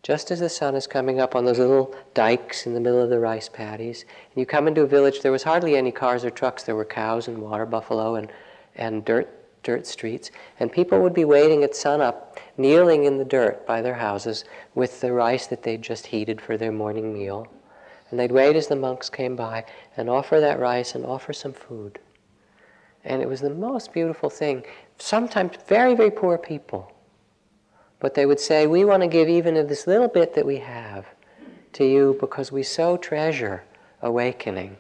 [0.08, 3.10] just as the sun is coming up on those little dikes in the middle of
[3.10, 6.30] the rice paddies, and you come into a village, there was hardly any cars or
[6.30, 6.64] trucks.
[6.64, 8.32] There were cows and water buffalo and,
[8.78, 9.28] and dirt,
[9.64, 10.32] dirt streets.
[10.62, 15.02] And people would be waiting at sunup, kneeling in the dirt by their houses with
[15.02, 17.46] the rice that they'd just heated for their morning meal.
[18.10, 19.66] And they'd wait as the monks came by
[19.98, 22.00] and offer that rice and offer some food.
[23.04, 24.64] And it was the most beautiful thing.
[25.00, 26.94] Sometimes very, very poor people.
[28.00, 30.58] But they would say, We want to give even of this little bit that we
[30.58, 31.06] have
[31.74, 33.64] to you because we so treasure
[34.02, 34.78] awakening.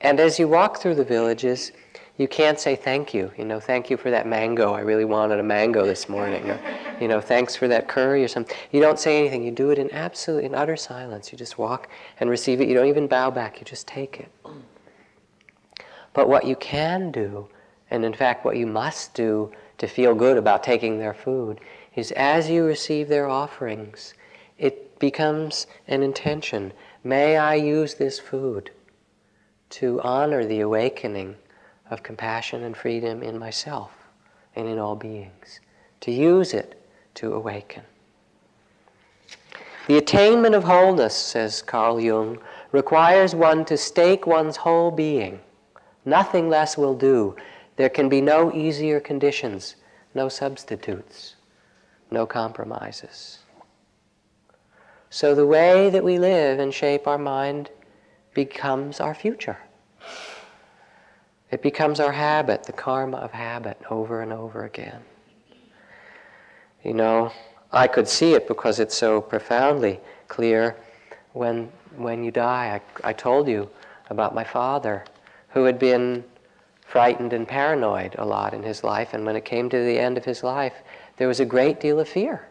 [0.00, 1.72] And as you walk through the villages,
[2.16, 3.32] you can't say thank you.
[3.36, 4.72] You know, thank you for that mango.
[4.72, 6.48] I really wanted a mango this morning.
[6.48, 6.60] Or,
[7.00, 8.56] you know, thanks for that curry or something.
[8.70, 9.42] You don't say anything.
[9.42, 11.32] You do it in absolute, in utter silence.
[11.32, 11.88] You just walk
[12.20, 12.68] and receive it.
[12.68, 13.58] You don't even bow back.
[13.58, 14.30] You just take it.
[16.12, 17.48] But what you can do,
[17.90, 21.60] and in fact, what you must do to feel good about taking their food,
[21.96, 24.14] is as you receive their offerings,
[24.58, 26.72] it becomes an intention.
[27.02, 28.70] May I use this food
[29.70, 31.36] to honor the awakening
[31.90, 33.90] of compassion and freedom in myself
[34.56, 35.60] and in all beings,
[36.00, 36.80] to use it
[37.14, 37.82] to awaken.
[39.86, 42.38] The attainment of wholeness, says Carl Jung,
[42.72, 45.40] requires one to stake one's whole being.
[46.04, 47.36] Nothing less will do.
[47.76, 49.76] There can be no easier conditions,
[50.14, 51.33] no substitutes,
[52.14, 53.40] no compromises.
[55.10, 57.70] So the way that we live and shape our mind
[58.32, 59.58] becomes our future.
[61.50, 65.02] It becomes our habit, the karma of habit, over and over again.
[66.82, 67.32] You know,
[67.70, 70.76] I could see it because it's so profoundly clear
[71.32, 72.80] when, when you die.
[73.04, 73.70] I, I told you
[74.10, 75.04] about my father,
[75.50, 76.24] who had been
[76.86, 80.18] frightened and paranoid a lot in his life, and when it came to the end
[80.18, 80.74] of his life,
[81.16, 82.48] there was a great deal of fear.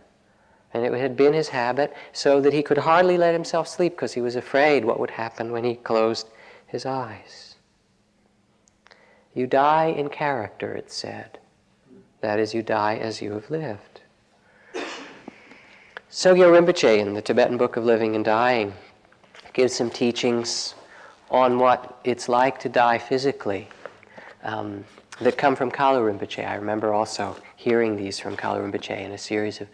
[0.74, 4.14] And it had been his habit so that he could hardly let himself sleep because
[4.14, 6.28] he was afraid what would happen when he closed
[6.66, 7.56] his eyes.
[9.36, 11.38] You die in character, it said.
[12.22, 14.02] That is, you die as you have lived.
[16.10, 18.74] Sogyal Rinpoche, in the Tibetan Book of Living and Dying,
[19.54, 20.76] gives some teachings
[21.30, 23.68] on what it's like to die physically
[24.44, 24.84] um,
[25.22, 26.48] that come from Kalu Rinpoche.
[26.48, 29.68] I remember also hearing these from Kalu Rinpoche in a series of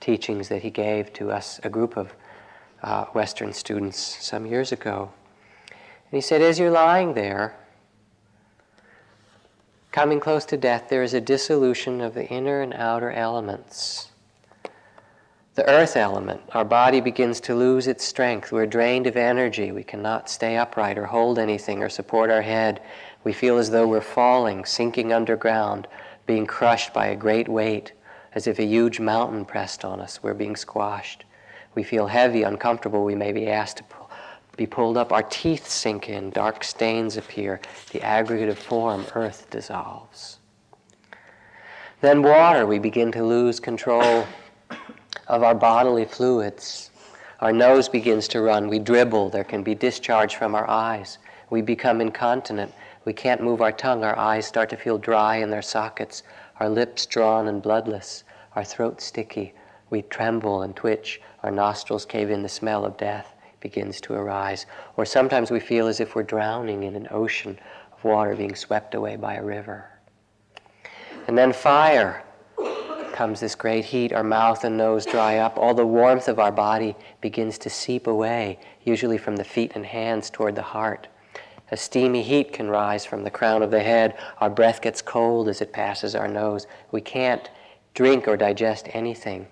[0.00, 2.14] teachings that he gave to us, a group of
[2.82, 5.10] uh, Western students, some years ago.
[5.70, 7.56] And he said, as you're lying there,
[9.92, 14.10] Coming close to death, there is a dissolution of the inner and outer elements.
[15.54, 18.52] The earth element, our body begins to lose its strength.
[18.52, 19.70] We're drained of energy.
[19.70, 22.80] We cannot stay upright or hold anything or support our head.
[23.24, 25.86] We feel as though we're falling, sinking underground,
[26.26, 27.92] being crushed by a great weight,
[28.34, 30.22] as if a huge mountain pressed on us.
[30.22, 31.24] We're being squashed.
[31.74, 33.04] We feel heavy, uncomfortable.
[33.04, 33.84] We may be asked to
[34.56, 39.48] be pulled up, our teeth sink in, dark stains appear, the aggregate of form, earth
[39.50, 40.38] dissolves.
[42.02, 44.26] Then, water, we begin to lose control
[45.28, 46.90] of our bodily fluids.
[47.40, 51.18] Our nose begins to run, we dribble, there can be discharge from our eyes.
[51.48, 52.72] We become incontinent,
[53.04, 56.22] we can't move our tongue, our eyes start to feel dry in their sockets,
[56.60, 59.54] our lips drawn and bloodless, our throat sticky,
[59.90, 62.42] we tremble and twitch, our nostrils cave in.
[62.42, 64.66] The smell of death begins to arise.
[64.96, 67.58] Or sometimes we feel as if we're drowning in an ocean
[67.92, 69.90] of water being swept away by a river.
[71.28, 72.24] And then fire
[73.12, 76.50] comes this great heat, our mouth and nose dry up, all the warmth of our
[76.50, 81.08] body begins to seep away, usually from the feet and hands toward the heart.
[81.72, 84.18] A steamy heat can rise from the crown of the head.
[84.42, 86.66] Our breath gets cold as it passes our nose.
[86.90, 87.48] We can't
[87.94, 89.46] drink or digest anything.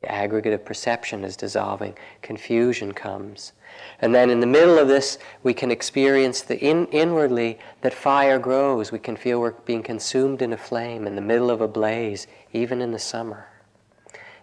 [0.00, 3.52] The aggregate of perception is dissolving, confusion comes.
[4.00, 8.38] And then in the middle of this, we can experience the in, inwardly that fire
[8.38, 8.92] grows.
[8.92, 12.26] We can feel we're being consumed in a flame in the middle of a blaze,
[12.54, 13.48] even in the summer.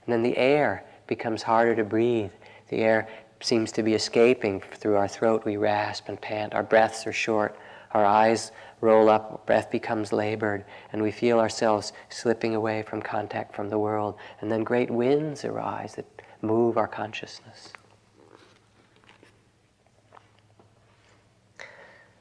[0.06, 2.32] And then the air becomes harder to breathe.
[2.72, 3.08] The air
[3.42, 5.44] seems to be escaping through our throat.
[5.46, 6.54] We rasp and pant.
[6.54, 7.58] Our breaths are short.
[7.92, 13.54] Our eyes roll up, breath becomes labored, and we feel ourselves slipping away from contact
[13.54, 14.16] from the world.
[14.40, 16.06] And then great winds arise that
[16.42, 17.74] move our consciousness.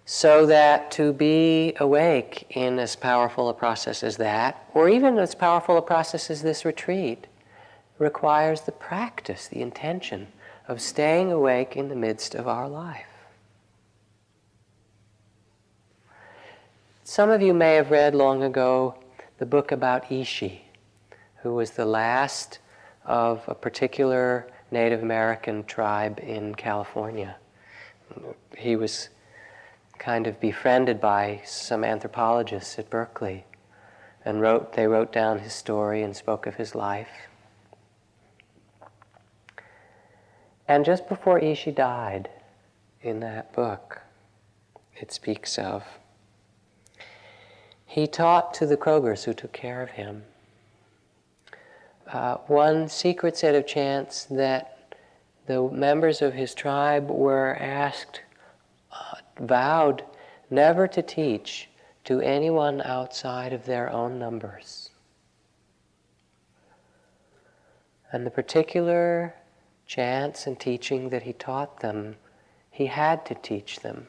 [0.04, 5.36] So that to be awake in as powerful a process as that, or even as
[5.36, 7.28] powerful a process as this retreat,
[7.98, 10.26] requires the practice, the intention
[10.70, 13.08] of staying awake in the midst of our life.
[17.02, 18.94] Some of you may have read long ago
[19.38, 20.66] the book about Ishi,
[21.42, 22.60] who was the last
[23.04, 27.34] of a particular Native American tribe in California.
[28.56, 29.08] He was
[29.98, 33.44] kind of befriended by some anthropologists at Berkeley
[34.24, 37.29] and wrote they wrote down his story and spoke of his life.
[40.70, 42.30] And just before Ishi died
[43.02, 44.02] in that book,
[44.94, 45.82] it speaks of
[47.84, 50.22] he taught to the Kroebers who took care of him
[52.06, 54.94] uh, one secret set of chants that
[55.48, 58.20] the members of his tribe were asked,
[58.92, 60.04] uh, vowed
[60.50, 61.68] never to teach
[62.04, 64.90] to anyone outside of their own numbers.
[68.12, 69.34] And the particular
[69.90, 72.14] chants and teaching that he taught them,
[72.70, 74.06] he had to teach them.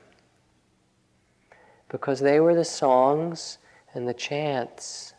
[1.89, 3.57] Because they were the songs
[3.95, 5.15] and the chants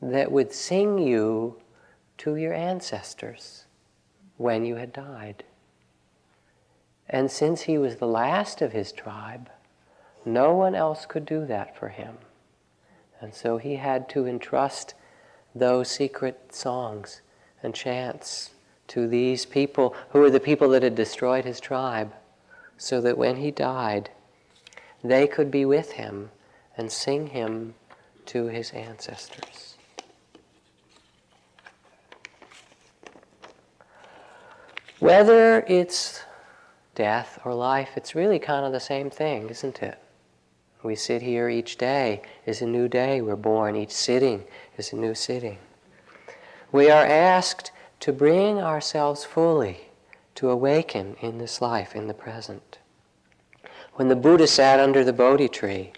[0.00, 1.56] that would sing you
[2.18, 3.66] to your ancestors
[4.38, 5.44] when you had died.
[7.08, 9.50] And since he was the last of his tribe,
[10.24, 12.16] no one else could do that for him.
[13.20, 14.94] And so he had to entrust
[15.54, 17.20] those secret songs
[17.62, 18.50] and chants
[18.92, 22.12] to these people who were the people that had destroyed his tribe,
[22.76, 24.10] so that when he died,
[25.02, 26.30] they could be with him
[26.76, 27.74] and sing him
[28.26, 29.76] to his ancestors.
[34.98, 36.22] Whether it's
[36.94, 39.98] death or life, it's really kind of the same thing, isn't it?
[40.82, 43.22] We sit here each day is a new day.
[43.22, 43.74] We're born.
[43.74, 44.44] Each sitting
[44.76, 45.58] is a new sitting.
[46.72, 49.82] We are asked to bring ourselves fully
[50.34, 52.78] to awaken in this life, in the present.
[53.94, 55.92] When the Buddha sat under the Bodhi tree,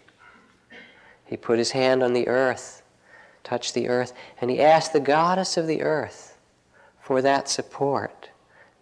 [1.24, 2.82] he put his hand on the earth,
[3.42, 6.36] touched the earth, and he asked the goddess of the earth
[7.00, 8.28] for that support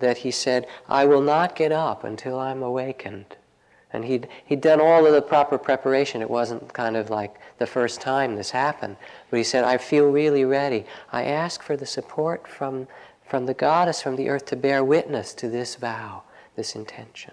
[0.01, 3.37] that he said, I will not get up until I'm awakened.
[3.93, 6.23] And he'd, he'd done all of the proper preparation.
[6.23, 8.97] It wasn't kind of like the first time this happened.
[9.31, 10.87] But he said, I feel really ready.
[11.13, 12.89] I ask for the support from,
[13.33, 16.23] from the goddess, from the earth, to bear witness to this vow,
[16.55, 17.33] this intention.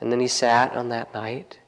[0.00, 1.58] And then he sat on that night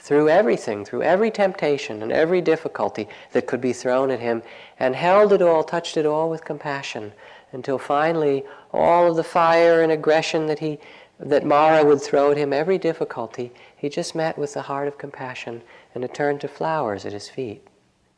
[0.00, 4.42] through everything, through every temptation and every difficulty that could be thrown at him,
[4.76, 7.12] and held it all, touched it all with compassion,
[7.52, 8.42] until finally
[8.72, 10.80] all of the fire and aggression that he
[11.20, 14.98] that Mara would throw at him, every difficulty, he just met with the heart of
[14.98, 15.62] compassion
[15.94, 17.64] and it turned to flowers at his feet.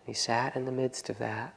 [0.07, 1.55] He sat in the midst of that.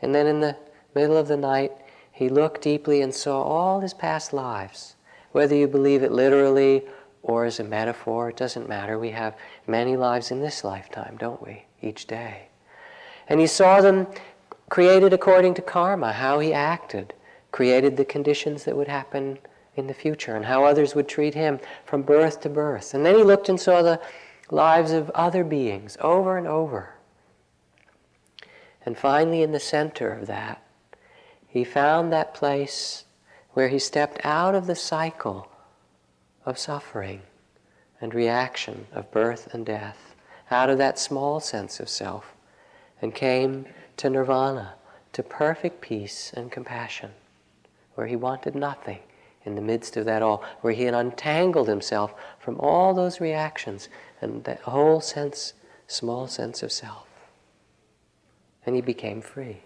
[0.00, 0.56] And then in the
[0.94, 1.72] middle of the night,
[2.10, 4.96] he looked deeply and saw all his past lives.
[5.32, 6.84] Whether you believe it literally
[7.22, 8.98] or as a metaphor, it doesn't matter.
[8.98, 11.64] We have many lives in this lifetime, don't we?
[11.80, 12.48] Each day.
[13.28, 14.06] And he saw them
[14.68, 17.14] created according to karma, how he acted,
[17.50, 19.38] created the conditions that would happen
[19.76, 22.92] in the future, and how others would treat him from birth to birth.
[22.92, 24.00] And then he looked and saw the
[24.50, 26.94] lives of other beings over and over.
[28.84, 30.61] And finally, in the center of that,
[31.52, 33.04] he found that place
[33.52, 35.46] where he stepped out of the cycle
[36.46, 37.20] of suffering
[38.00, 40.14] and reaction of birth and death,
[40.50, 42.32] out of that small sense of self,
[43.02, 43.66] and came
[43.98, 44.72] to nirvana,
[45.12, 47.10] to perfect peace and compassion,
[47.96, 49.00] where he wanted nothing
[49.44, 53.90] in the midst of that all, where he had untangled himself from all those reactions
[54.22, 55.52] and that whole sense,
[55.86, 57.06] small sense of self.
[58.64, 59.60] And he became free.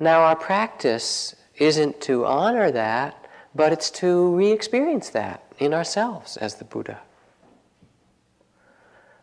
[0.00, 6.36] Now, our practice isn't to honor that, but it's to re experience that in ourselves
[6.36, 7.00] as the Buddha.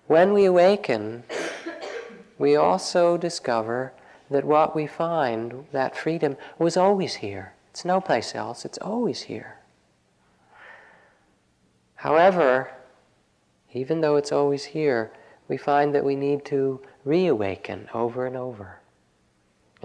[0.07, 1.23] When we awaken,
[2.37, 3.93] we also discover
[4.29, 7.53] that what we find, that freedom, was always here.
[7.71, 9.57] It's no place else, it's always here.
[11.95, 12.71] However,
[13.73, 15.11] even though it's always here,
[15.47, 18.79] we find that we need to reawaken over and over.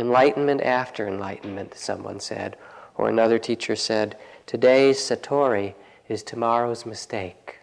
[0.01, 2.57] Enlightenment after enlightenment, someone said,
[2.97, 5.75] or another teacher said, today's Satori
[6.09, 7.59] is tomorrow's mistake.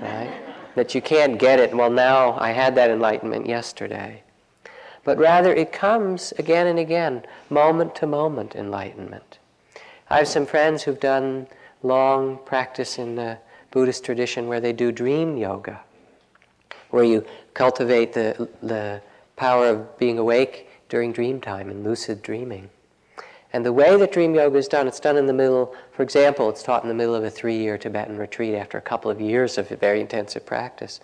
[0.00, 0.32] Right?
[0.78, 4.22] that you can't get it, well, now I had that enlightenment yesterday.
[5.02, 9.38] But rather, it comes again and again, moment to moment enlightenment.
[10.08, 11.48] I have some friends who've done
[11.82, 13.38] long practice in the
[13.72, 15.80] Buddhist tradition where they do dream yoga,
[16.90, 19.02] where you cultivate the, the
[19.34, 22.70] power of being awake during dream time and lucid dreaming.
[23.52, 26.50] And the way that dream yoga is done, it's done in the middle, for example,
[26.50, 29.20] it's taught in the middle of a three year Tibetan retreat after a couple of
[29.20, 31.00] years of very intensive practice.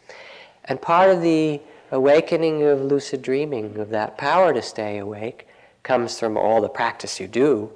[0.67, 1.61] And part of the
[1.91, 5.49] awakening of lucid dreaming, of that power to stay awake,
[5.83, 7.71] comes from all the practice you do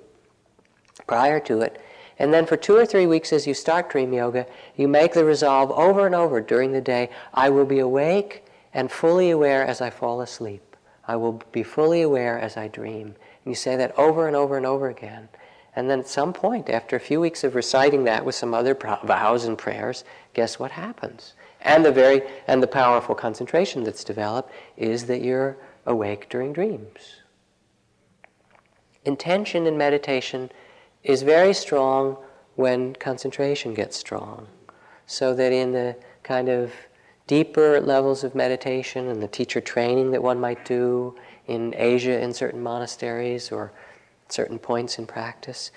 [1.06, 1.80] prior to it.
[2.18, 4.46] And then for two or three weeks as you start dream yoga,
[4.76, 8.44] you make the resolve over and over during the day I will be awake
[8.74, 10.67] and fully aware as I fall asleep.
[11.08, 13.06] I will be fully aware as I dream.
[13.44, 15.30] And you say that over and over and over again.
[15.74, 18.74] And then at some point, after a few weeks of reciting that with some other
[18.74, 20.04] vows and prayers,
[20.34, 21.34] guess what happens?
[21.62, 25.56] And the very and the powerful concentration that's developed is that you're
[25.86, 27.22] awake during dreams.
[29.04, 30.52] Intention in meditation
[31.02, 32.18] is very strong
[32.56, 34.46] when concentration gets strong.
[35.06, 36.72] So that in the kind of
[37.28, 41.14] deeper levels of meditation and the teacher training that one might do
[41.46, 43.70] in Asia in certain monasteries or
[44.28, 45.70] certain points in practice,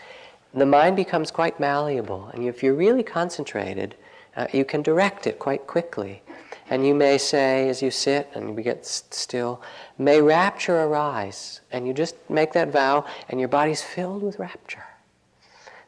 [0.54, 2.28] the mind becomes quite malleable.
[2.34, 3.95] And if you're really concentrated,
[4.36, 6.24] uh, you can direct it quite quickly.
[6.70, 9.62] And you may say, as you sit and you get still,
[9.97, 11.60] may rapture arise.
[11.72, 14.86] And you just make that vow, and your body's filled with rapture.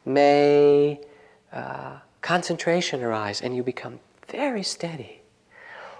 [0.05, 0.99] May
[1.53, 5.22] uh, concentration arise, and you become very steady.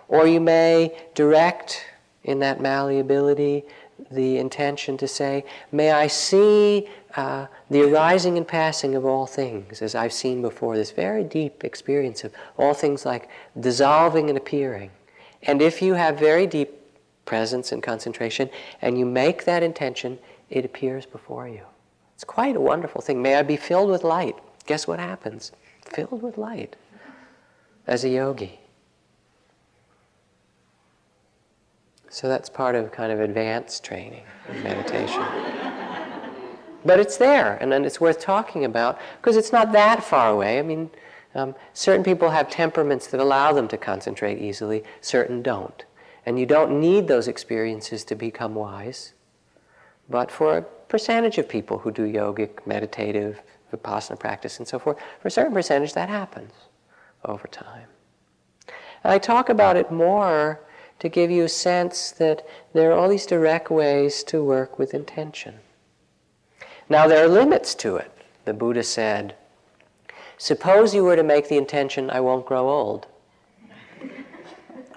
[0.08, 1.86] Or you may direct
[2.24, 3.64] in that malleability
[4.12, 9.82] the intention to say, May I see uh, the arising and passing of all things,
[9.82, 13.30] as I've seen before, this very deep experience of all things like
[13.60, 14.92] dissolving and appearing.
[15.44, 16.72] And if you have very deep
[17.26, 18.50] presence and concentration,
[18.82, 21.62] and you make that intention, it appears before you.
[22.16, 23.22] It's quite a wonderful thing.
[23.22, 24.36] May I be filled with light.
[24.66, 25.52] Guess what happens?
[25.86, 26.76] Filled with light
[27.88, 28.60] as a yogi.
[32.14, 35.20] So that's part of kind of advanced training in meditation.
[36.86, 40.60] but it's there, and then it's worth talking about because it's not that far away.
[40.60, 40.92] I mean,
[41.34, 45.86] um, certain people have temperaments that allow them to concentrate easily, certain don't.
[46.24, 49.14] And you don't need those experiences to become wise.
[50.08, 53.42] But for a percentage of people who do yogic, meditative,
[53.74, 56.54] vipassana practice, and so forth, for a certain percentage, that happens
[57.26, 57.88] over time.
[59.04, 60.60] And I talk about it more
[61.00, 64.94] to give you a sense that there are all these direct ways to work with
[64.94, 65.56] intention.
[66.90, 68.12] Now, there are limits to it.
[68.46, 69.36] The Buddha said,
[70.38, 73.08] Suppose you were to make the intention, I won't grow old,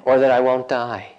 [0.05, 1.13] or that I won't die.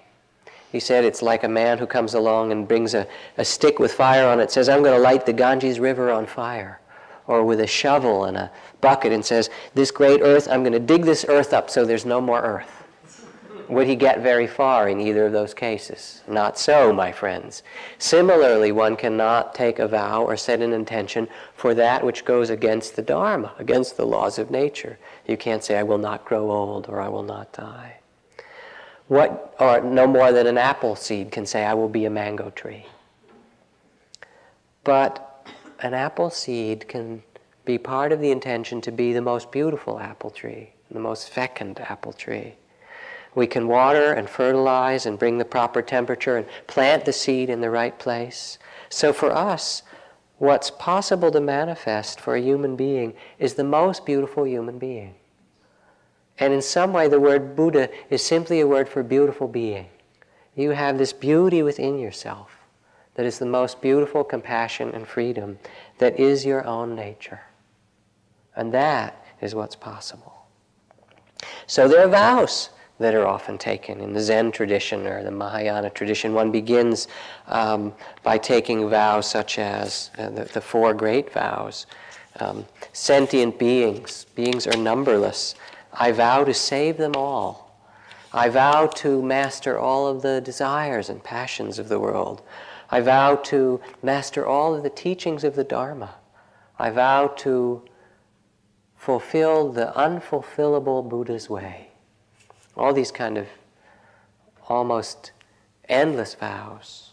[0.71, 3.07] He said it's like a man who comes along and brings a,
[3.37, 6.25] a stick with fire on it, says, I'm going to light the Ganges River on
[6.25, 6.81] fire.
[7.25, 10.79] Or with a shovel and a bucket and says, This great earth, I'm going to
[10.79, 12.76] dig this earth up so there's no more earth
[13.69, 16.21] would he get very far in either of those cases?
[16.27, 17.63] Not so, my friends.
[17.97, 22.95] Similarly, one cannot take a vow or set an intention for that which goes against
[22.95, 24.97] the Dharma, against the laws of nature.
[25.27, 27.97] You can't say, I will not grow old or I will not die.
[29.07, 32.49] What, or no more than an apple seed can say, I will be a mango
[32.49, 32.85] tree.
[34.83, 35.47] But
[35.79, 37.23] an apple seed can
[37.65, 41.79] be part of the intention to be the most beautiful apple tree, the most fecund
[41.79, 42.55] apple tree.
[43.37, 47.61] We can water and fertilize and bring the proper temperature and plant the seed in
[47.61, 48.57] the right place.
[48.89, 49.83] So for us,
[50.39, 55.13] what's possible to manifest for a human being is the most beautiful human being.
[56.39, 59.85] And in some way, the word Buddha is simply a word for beautiful being.
[60.55, 62.57] You have this beauty within yourself
[63.13, 65.59] that is the most beautiful compassion and freedom
[65.99, 67.41] that is your own nature.
[68.55, 70.47] And that is what's possible.
[71.67, 74.01] So there are vows that are often taken.
[74.01, 77.07] In the Zen tradition or the Mahayana tradition, one begins
[77.47, 77.93] um,
[78.23, 81.85] by taking vows such as uh, the, the, four great vows.
[82.39, 85.55] Um, sentient beings, beings are numberless.
[85.93, 87.67] I vow to save them all.
[88.33, 92.41] I vow to master all of the desires and passions of the world.
[92.89, 96.15] I vow to master all of the teachings of the Dharma.
[96.79, 97.83] I vow to
[98.95, 101.86] fulfill the unfulfillable Buddha's way
[102.77, 103.47] all these kind of
[104.69, 105.31] almost
[105.89, 107.11] endless vows.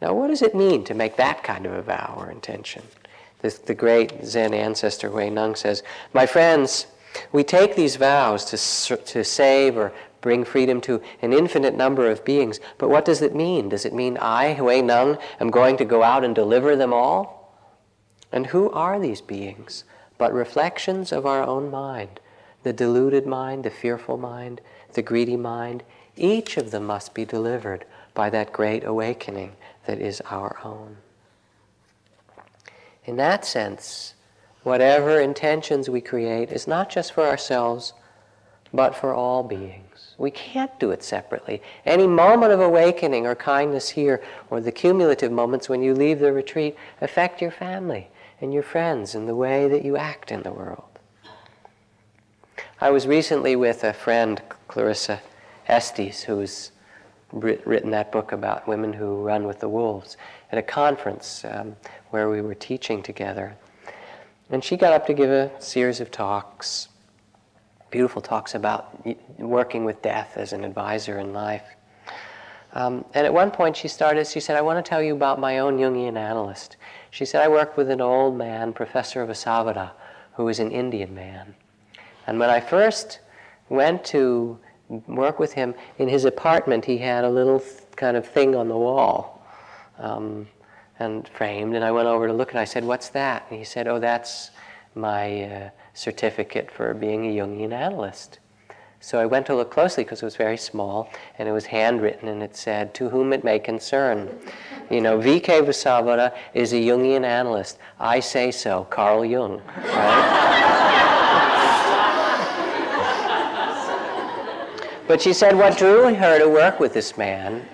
[0.00, 2.82] Now, what does it mean to make that kind of a vow or intention?
[3.40, 5.82] This, the great Zen ancestor Hui Neng says,
[6.12, 6.86] My friends,
[7.32, 12.24] we take these vows to, to save or bring freedom to an infinite number of
[12.24, 13.68] beings, but what does it mean?
[13.68, 17.54] Does it mean I, Hui Neng, am going to go out and deliver them all?
[18.32, 19.84] And who are these beings
[20.18, 22.20] but reflections of our own mind?
[22.68, 24.60] The deluded mind, the fearful mind,
[24.92, 25.82] the greedy mind,
[26.18, 29.52] each of them must be delivered by that great awakening
[29.86, 30.98] that is our own.
[33.06, 34.12] In that sense,
[34.64, 37.94] whatever intentions we create is not just for ourselves,
[38.70, 40.14] but for all beings.
[40.18, 41.62] We can't do it separately.
[41.86, 46.34] Any moment of awakening or kindness here, or the cumulative moments when you leave the
[46.34, 48.10] retreat, affect your family
[48.42, 50.87] and your friends and the way that you act in the world.
[52.80, 55.20] I was recently with a friend, Clarissa
[55.66, 56.70] Estes, who's
[57.32, 60.16] written that book about women who run with the wolves,
[60.52, 61.74] at a conference um,
[62.10, 63.56] where we were teaching together.
[64.50, 66.86] And she got up to give a series of talks,
[67.90, 69.04] beautiful talks about
[69.40, 71.64] working with death as an advisor in life.
[72.74, 75.40] Um, and at one point she started, she said, I want to tell you about
[75.40, 76.76] my own Jungian analyst.
[77.10, 79.90] She said, I work with an old man, professor Vasavada,
[80.34, 81.56] who is an Indian man.
[82.28, 83.20] And when I first
[83.68, 84.58] went to
[85.06, 87.62] work with him, in his apartment he had a little
[87.96, 89.42] kind of thing on the wall.
[89.98, 90.46] Um,
[90.98, 91.74] and framed.
[91.74, 93.46] And I went over to look and I said, What's that?
[93.50, 94.50] And he said, Oh, that's
[94.94, 98.40] my uh, certificate for being a Jungian analyst.
[99.00, 101.08] So I went to look closely because it was very small
[101.38, 104.28] and it was handwritten and it said, To whom it may concern.
[104.90, 105.60] You know, V.K.
[105.60, 107.78] Vasavada is a Jungian analyst.
[108.00, 109.62] I say so, Carl Jung.
[109.76, 110.67] Right?
[115.08, 117.66] But she said what drew her to work with this man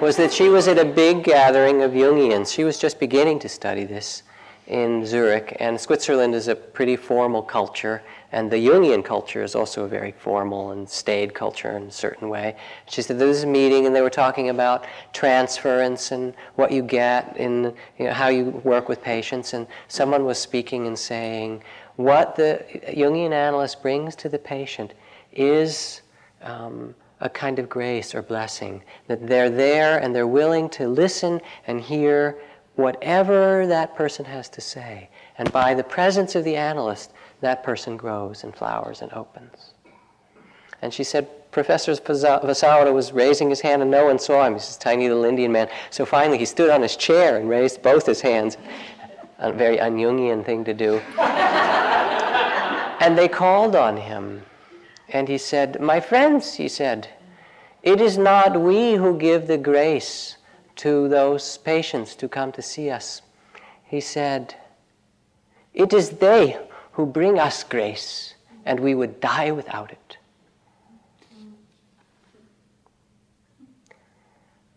[0.00, 2.50] was that she was at a big gathering of Jungians.
[2.50, 4.22] She was just beginning to study this
[4.66, 8.02] in Zurich, and Switzerland is a pretty formal culture,
[8.32, 12.30] and the Jungian culture is also a very formal and staid culture in a certain
[12.30, 12.56] way.
[12.88, 16.82] She said there was a meeting, and they were talking about transference and what you
[16.82, 21.62] get in you know, how you work with patients, and someone was speaking and saying,
[21.96, 24.94] what the Jungian analyst brings to the patient
[25.32, 26.00] is
[26.42, 31.40] um, a kind of grace or blessing, that they're there and they're willing to listen
[31.66, 32.38] and hear
[32.76, 35.08] whatever that person has to say.
[35.38, 39.74] And by the presence of the analyst, that person grows and flowers and opens.
[40.82, 44.54] And she said, Professor Vasavada was raising his hand and no one saw him.
[44.54, 45.68] He's this tiny little Indian man.
[45.90, 48.56] So finally he stood on his chair and raised both his hands.
[49.38, 51.00] A very un thing to do.
[53.00, 54.42] and they called on him
[55.12, 57.08] and he said, My friends, he said,
[57.82, 60.36] it is not we who give the grace
[60.76, 63.22] to those patients to come to see us.
[63.84, 64.54] He said,
[65.72, 66.58] It is they
[66.92, 68.34] who bring us grace,
[68.66, 70.18] and we would die without it.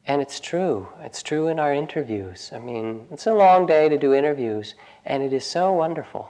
[0.06, 0.88] And it's true.
[1.02, 2.52] It's true in our interviews.
[2.54, 4.76] I mean, it's a long day to do interviews,
[5.06, 6.30] and it is so wonderful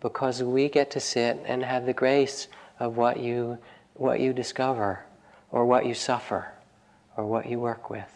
[0.00, 3.58] because we get to sit and have the grace of what you,
[3.94, 5.04] what you discover
[5.50, 6.52] or what you suffer
[7.16, 8.10] or what you work with.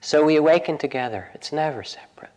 [0.00, 1.30] So we awaken together.
[1.34, 2.30] It's never separate.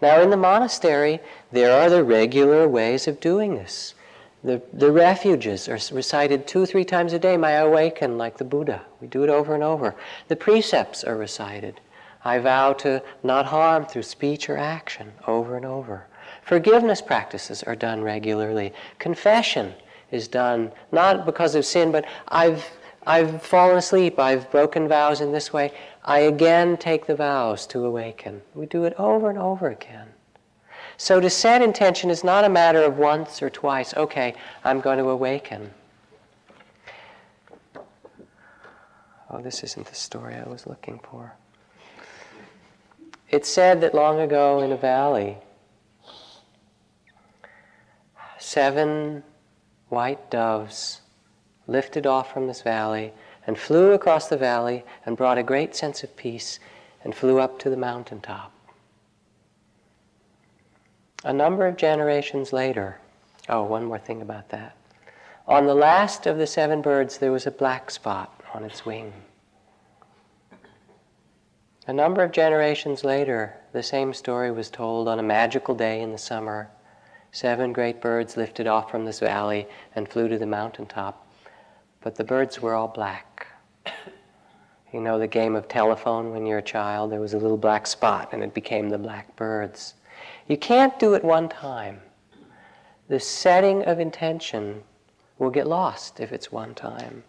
[0.00, 1.20] Now, in the monastery,
[1.52, 3.94] there are the regular ways of doing this.
[4.42, 7.36] The, the refuges are recited two, three times a day.
[7.36, 8.82] May I awaken like the Buddha.
[9.00, 9.94] We do it over and over.
[10.26, 11.80] The precepts are recited.
[12.24, 16.08] I vow to not harm through speech or action over and over.
[16.42, 18.72] Forgiveness practices are done regularly.
[18.98, 19.74] Confession
[20.10, 22.68] is done not because of sin, but I've,
[23.06, 25.72] I've fallen asleep, I've broken vows in this way.
[26.04, 28.42] I again take the vows to awaken.
[28.54, 30.08] We do it over and over again.
[30.96, 34.34] So to set intention is not a matter of once or twice, okay,
[34.64, 35.70] I'm going to awaken.
[39.30, 41.34] Oh, this isn't the story I was looking for.
[43.30, 45.38] It's said that long ago in a valley,
[48.42, 49.22] seven
[49.88, 51.00] white doves
[51.66, 53.12] lifted off from this valley
[53.46, 56.58] and flew across the valley and brought a great sense of peace
[57.04, 58.52] and flew up to the mountaintop.
[61.24, 62.98] A number of generations later,
[63.48, 64.76] oh, one more thing about that.
[65.46, 69.12] On the last of the seven birds, there was a black spot on its wing.
[71.86, 76.12] A number of generations later, the same story was told on a magical day in
[76.12, 76.70] the summer
[77.34, 79.66] Seven great birds lifted off from this valley
[79.96, 81.26] and flew to the mountaintop,
[82.02, 83.46] but the birds were all black.
[84.92, 87.10] You know the game of telephone when you're a child?
[87.10, 89.94] There was a little black spot and it became the black birds.
[90.46, 92.02] You can't do it one time.
[93.08, 94.82] The setting of intention
[95.38, 97.24] will get lost if it's one time.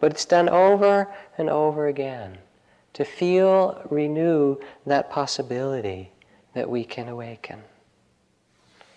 [0.00, 1.06] But it's done over
[1.38, 2.38] and over again
[2.94, 6.10] to feel, renew that possibility
[6.54, 7.62] that we can awaken.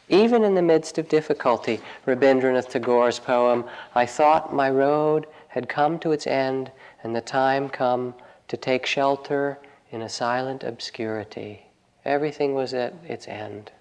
[0.10, 6.00] Even in the midst of difficulty, Rabindranath Tagore's poem, I thought my road had come
[6.00, 6.72] to its end
[7.04, 8.16] and the time come
[8.48, 9.60] to take shelter
[9.92, 11.68] in a silent obscurity.
[12.06, 13.72] Everything was at its end.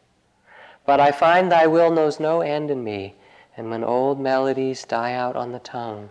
[0.84, 3.14] But I find thy will knows no end in me,
[3.56, 6.10] and when old melodies die out on the tongue,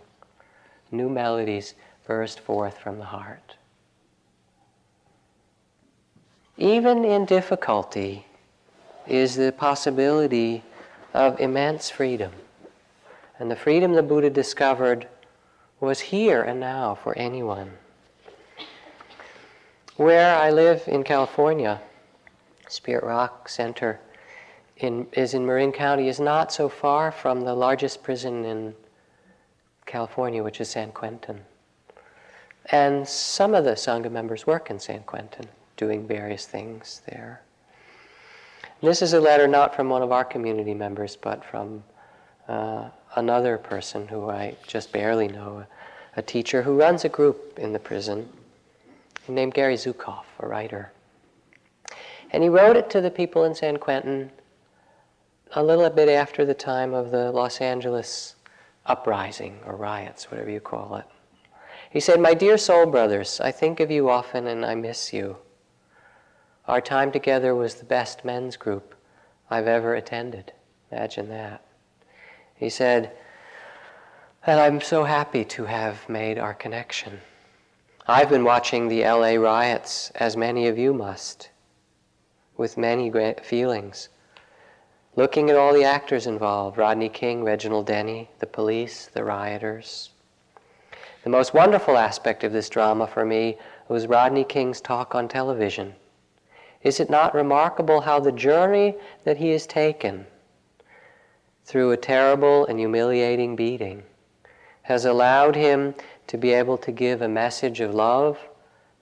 [0.92, 3.56] new melodies burst forth from the heart.
[6.58, 8.27] Even in difficulty
[9.08, 10.64] is the possibility
[11.14, 12.32] of immense freedom.
[13.40, 15.08] And the freedom the Buddha discovered
[15.80, 17.72] was here and now for anyone.
[19.96, 21.82] Where I live in California,
[22.68, 24.00] Spirit Rock Center
[24.78, 28.76] in, is in Marin County, is not so far from the largest prison in
[29.86, 31.42] California, which is San Quentin.
[32.72, 35.48] And some of the Sangha members work in San Quentin,
[35.78, 37.42] doing various things there.
[38.82, 41.84] This is a letter not from one of our community members, but from
[42.48, 45.66] uh, another person who I just barely know,
[46.16, 48.30] a, a teacher who runs a group in the prison
[49.28, 50.92] named Gary Zukav, a writer.
[52.32, 54.32] And he wrote it to the people in San Quentin
[55.54, 58.36] a little bit after the time of the Los Angeles
[58.86, 61.06] uprising or riots, whatever you call it.
[61.90, 65.38] He said, My dear soul brothers, I think of you often and I miss you.
[66.68, 68.94] Our time together was the best men's group
[69.50, 70.52] I've ever attended.
[70.92, 71.64] Imagine that.
[72.56, 73.14] He said,
[74.46, 77.22] and I'm so happy to have made our connection.
[78.06, 81.50] I've been watching the LA riots, as many of you must,
[82.58, 84.10] with many great feelings.
[85.16, 90.10] Looking at all the actors involved Rodney King, Reginald Denny, the police, the rioters.
[91.24, 93.58] The most wonderful aspect of this drama for me
[93.88, 95.96] was Rodney King's talk on television.
[96.84, 100.28] Is it not remarkable how the journey that he has taken
[101.66, 104.04] through a terrible and humiliating beating
[104.84, 105.96] has allowed him
[106.28, 108.40] to be able to give a message of love,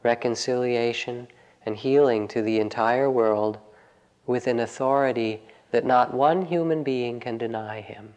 [0.01, 1.27] reconciliation,
[1.65, 3.59] and healing to the entire world
[4.25, 8.13] with an authority that not one human being can deny him.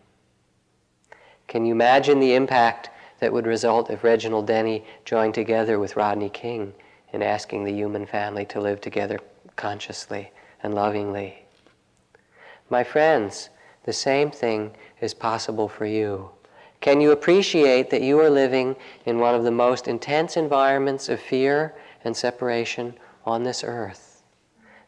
[1.46, 2.90] Can you imagine the impact
[3.20, 6.72] that would result if Reginald Denny joined together with Rodney King
[7.12, 9.18] in asking the human family to live together
[9.59, 10.30] consciously
[10.62, 11.44] and lovingly?
[12.70, 13.50] My friends,
[13.84, 16.30] the same thing is possible for you.
[16.80, 21.20] Can you appreciate that you are living in one of the most intense environments of
[21.20, 22.94] fear and separation
[23.26, 24.22] on this earth?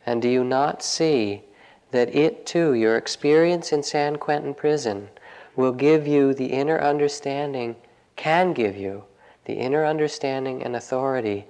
[0.06, 1.42] And do you not see
[1.90, 5.08] that it too, your experience in San Quentin prison,
[5.56, 7.74] will give you the inner understanding,
[8.16, 9.04] can give you
[9.46, 11.46] the inner understanding and authority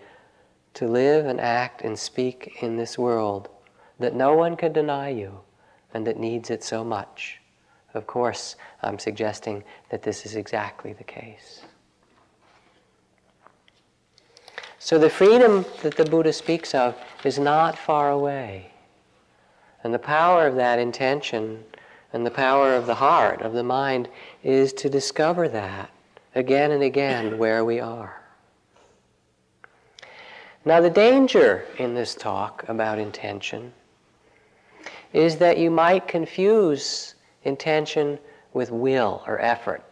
[0.75, 3.49] to live and act and speak in this world
[3.99, 5.41] that no one can deny you
[5.93, 7.41] and that needs it so much?
[7.95, 11.63] Of course, I'm suggesting that this is exactly the case.
[14.79, 18.71] So the freedom that the Buddha speaks of is not far away.
[19.85, 21.65] And the power of that intention
[22.13, 24.09] and the power of the heart, of the mind,
[24.43, 25.91] is to discover that
[26.35, 28.20] again and again where we are.
[30.65, 33.73] Now, the danger in this talk about intention
[35.13, 38.19] is that you might confuse intention
[38.53, 39.83] with will or effort.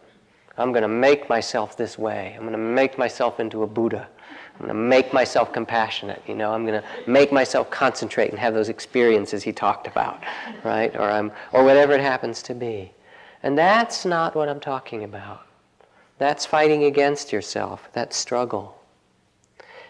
[0.57, 2.33] I'm going to make myself this way.
[2.35, 4.07] I'm going to make myself into a Buddha.
[4.53, 6.21] I'm going to make myself compassionate.
[6.27, 10.21] You know, I'm going to make myself concentrate and have those experiences he talked about,
[10.63, 10.93] right?
[10.95, 12.91] Or I'm, or whatever it happens to be.
[13.41, 15.47] And that's not what I'm talking about.
[16.17, 17.89] That's fighting against yourself.
[17.93, 18.78] That struggle.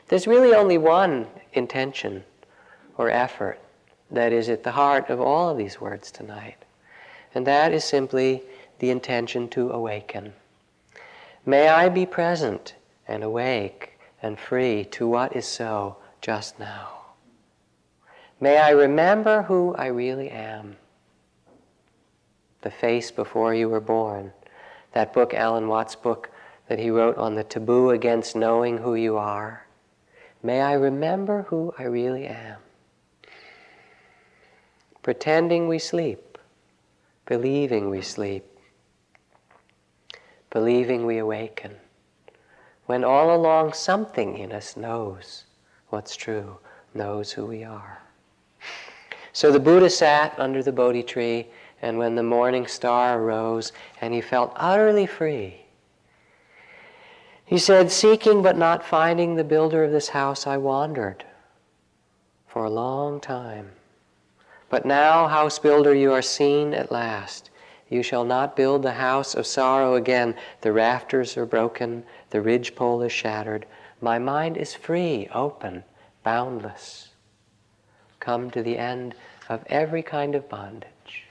[0.09, 2.23] There's really only one intention
[2.97, 3.59] or effort
[4.09, 6.57] that is at the heart of all of these words tonight.
[7.35, 8.41] And that is simply
[8.79, 10.33] the intention to awaken.
[11.45, 12.73] May I be present
[13.07, 16.89] and awake and free to what is so just now.
[18.41, 20.77] May I remember who I really am.
[22.61, 24.33] The face before you were born.
[24.93, 26.31] That book, Alan Watts' book,
[26.67, 29.65] that he wrote on the taboo against knowing who you are.
[30.41, 32.57] May I remember who I really am.
[35.01, 36.29] Pretending we sleep
[37.29, 38.43] believing we sleep,
[40.49, 41.75] believing we awaken,
[42.87, 45.45] when all along something in us knows
[45.89, 46.57] what's true,
[46.95, 48.01] knows who we are.
[49.31, 51.49] So the Buddha sat under the Bodhi tree,
[51.83, 55.61] and when the morning star arose and he felt utterly free,
[57.49, 61.25] he said, Seeking but not finding the builder of this house, I wandered
[62.45, 63.71] for a long time
[64.69, 67.49] But now, house builder, you are seen at last.
[67.89, 70.35] You shall not build the house of sorrow again.
[70.61, 73.65] The rafters are broken, the ridgepole is shattered.
[73.99, 75.83] My mind is free, open,
[76.23, 77.09] boundless.
[78.19, 79.15] Come to the end
[79.49, 81.25] of every kind of bondage.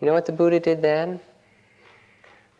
[0.00, 1.20] You know what the Buddha did then?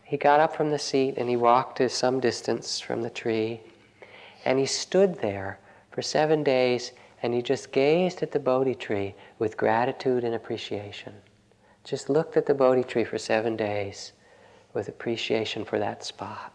[0.08, 3.60] He got up from the seat and he walked to some distance from the tree
[4.46, 5.58] and he stood there
[5.90, 6.92] for seven days
[7.22, 11.12] and he just gazed at the Bodhi tree with gratitude and appreciation.
[11.84, 14.12] Just looked at the Bodhi tree for seven days
[14.72, 16.54] with appreciation for that spot.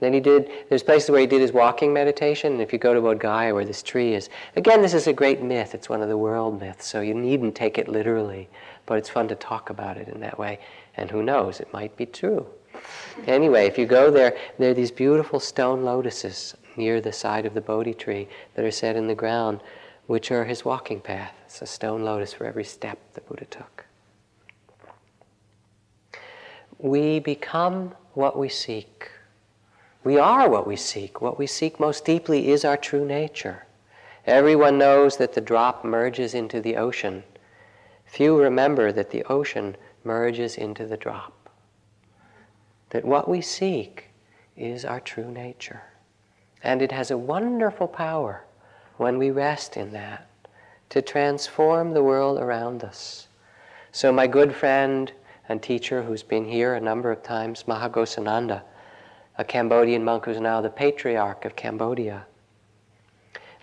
[0.00, 2.94] Then he did, there's places where he did his walking meditation, and if you go
[2.94, 5.74] to Bodh Gaya where this tree is, again, this is a great myth.
[5.74, 8.48] It's one of the world myths, so you needn't take it literally,
[8.86, 10.60] but it's fun to talk about it in that way,
[10.98, 12.46] and who knows, it might be true.
[13.26, 17.54] Anyway, if you go there, there are these beautiful stone lotuses near the side of
[17.54, 19.60] the Bodhi tree that are set in the ground,
[20.06, 21.34] which are his walking path.
[21.46, 23.86] It's a stone lotus for every step the Buddha took.
[26.78, 29.10] We become what we seek.
[30.04, 31.20] We are what we seek.
[31.20, 33.66] What we seek most deeply is our true nature.
[34.26, 37.24] Everyone knows that the drop merges into the ocean.
[38.04, 41.50] Few remember that the ocean merges into the drop.
[42.90, 44.10] That what we seek
[44.56, 45.82] is our true nature.
[46.62, 48.44] And it has a wonderful power
[48.96, 50.28] when we rest in that
[50.90, 53.28] to transform the world around us.
[53.92, 55.12] So, my good friend
[55.48, 58.62] and teacher, who's been here a number of times, Maha Ghosananda,
[59.38, 62.26] a Cambodian monk who's now the patriarch of Cambodia,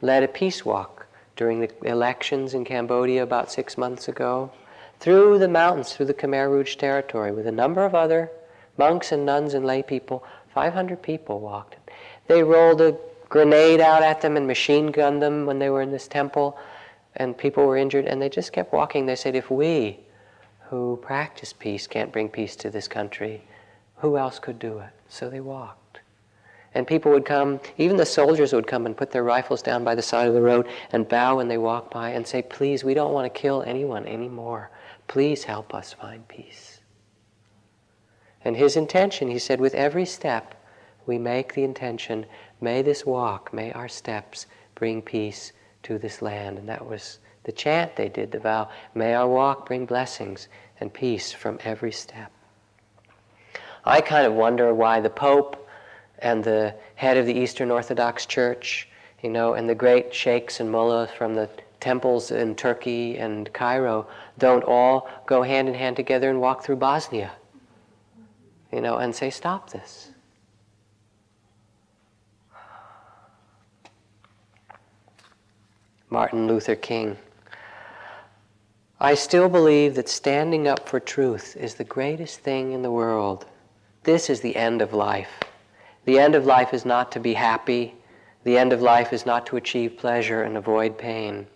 [0.02, 1.06] led a peace walk
[1.36, 4.52] during the elections in Cambodia about six months ago
[5.06, 8.32] through the mountains, through the Khmer Rouge territory, with a number of other
[8.76, 10.24] monks and nuns and lay people.
[10.56, 11.76] 500 people walked.
[12.26, 12.98] They rolled a
[13.30, 16.58] grenade out at them and machine gunned them when they were in this temple,
[17.18, 19.06] and people were injured, and they just kept walking.
[19.06, 20.00] They said, if we
[20.70, 23.44] who practice peace can't bring peace to this country,
[23.98, 24.90] who else could do it?
[25.08, 26.00] So they walked.
[26.74, 29.94] And people would come, even the soldiers would come and put their rifles down by
[29.94, 32.96] the side of the road and bow when they walked by and say, Please, we
[32.96, 34.72] don't want to kill anyone anymore.
[35.08, 36.82] Please help us find peace.
[38.44, 40.56] And his intention, he said, with every step,
[41.06, 42.26] we make the intention,
[42.62, 44.46] may this walk, may our steps
[44.76, 45.52] bring peace
[45.84, 46.58] to this land.
[46.58, 50.48] And that was the chant they did, the vow, may our walk bring blessings
[50.80, 52.32] and peace from every step.
[53.84, 55.68] I kind of wonder why the Pope
[56.20, 58.88] and the head of the Eastern Orthodox Church,
[59.22, 61.50] you know, and the great sheikhs and mullahs from the
[61.80, 64.08] temples in Turkey and Cairo
[64.38, 67.32] don't all go hand in hand together and walk through Bosnia,
[68.72, 70.12] you know, and say, stop this.
[76.10, 77.18] Martin Luther King.
[79.00, 83.46] I still believe that standing up for truth is the greatest thing in the world.
[84.04, 85.42] This is the end of life.
[86.06, 87.96] The end of life is not to be happy.
[88.44, 91.48] The end of life is not to achieve pleasure and avoid pain.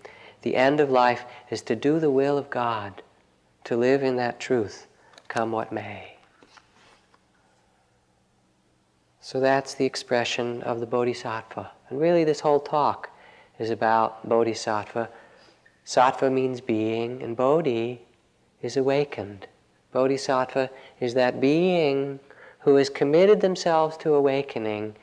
[0.41, 3.01] The end of life is to do the will of God,
[3.65, 4.87] to live in that truth,
[5.27, 6.15] come what may.
[9.21, 11.71] So that's the expression of the Bodhisattva.
[11.89, 13.09] And really, this whole talk
[13.59, 15.09] is about bodhisattva.
[15.85, 18.01] Sattva means being, and bodhi
[18.61, 19.47] is awakened.
[19.91, 20.69] Bodhisattva
[20.99, 22.19] is that being
[22.59, 24.95] who has committed themselves to awakening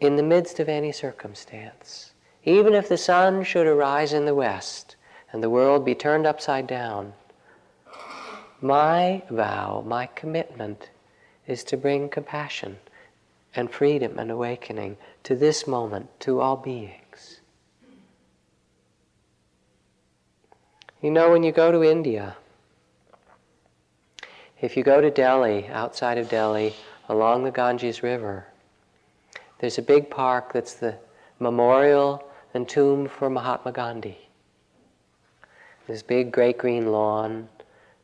[0.00, 2.13] in the midst of any circumstance.
[2.44, 4.96] Even if the sun should arise in the west
[5.32, 7.14] and the world be turned upside down,
[8.60, 10.90] my vow, my commitment
[11.46, 12.78] is to bring compassion
[13.56, 17.40] and freedom and awakening to this moment, to all beings.
[21.00, 22.36] You know, when you go to India,
[24.60, 26.74] if you go to Delhi, outside of Delhi,
[27.08, 28.46] along the Ganges River,
[29.60, 30.96] there's a big park that's the
[31.38, 34.16] memorial and tomb for Mahatma Gandhi.
[35.86, 37.48] This big great green lawn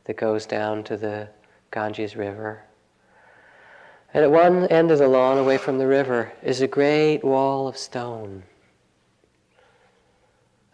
[0.03, 1.29] that goes down to the
[1.71, 2.61] Ganges River.
[4.13, 7.67] And at one end of the lawn, away from the river, is a great wall
[7.67, 8.43] of stone.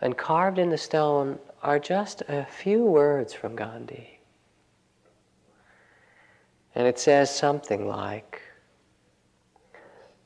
[0.01, 4.19] And carved in the stone are just a few words from Gandhi.
[6.73, 8.41] And it says something like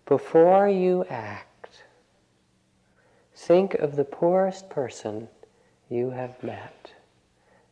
[0.05, 1.50] Before you act,
[3.51, 5.27] think of the poorest person
[5.89, 6.93] you have met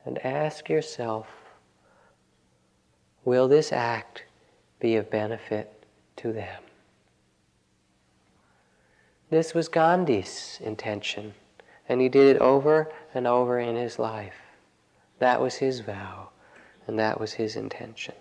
[0.03, 1.27] and ask yourself
[3.23, 4.25] Will this act
[4.82, 5.86] be of benefit
[6.17, 6.61] to them?
[9.30, 11.34] This was Gandhi's intention
[11.88, 14.41] And he did it over and over in his life.
[15.19, 16.32] That was his vow,
[16.88, 18.15] and that was his intention.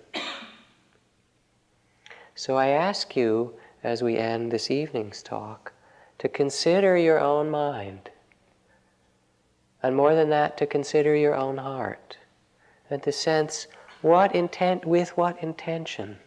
[2.36, 5.72] So I ask you, as we end this evening's talk,
[6.18, 8.10] to consider your own mind.
[9.82, 12.16] And more than that, to consider your own heart.
[12.90, 13.68] And to sense
[14.02, 16.18] what intent, with what intention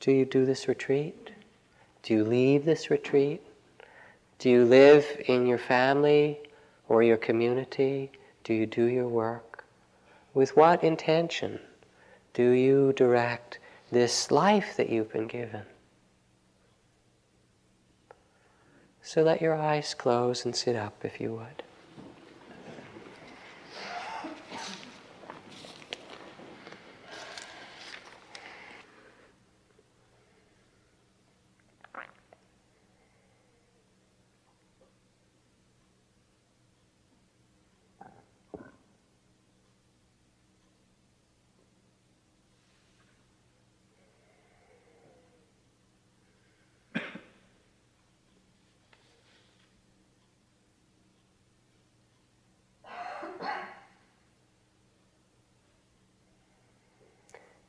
[0.00, 1.30] do you do this retreat?
[2.02, 3.40] Do you leave this retreat?
[4.38, 6.40] Do you live in your family
[6.88, 8.10] or your community?
[8.44, 9.64] Do you do your work?
[10.34, 11.60] With what intention
[12.34, 13.58] do you direct
[13.90, 15.62] this life that you've been given?
[19.02, 21.62] So let your eyes close and sit up if you would.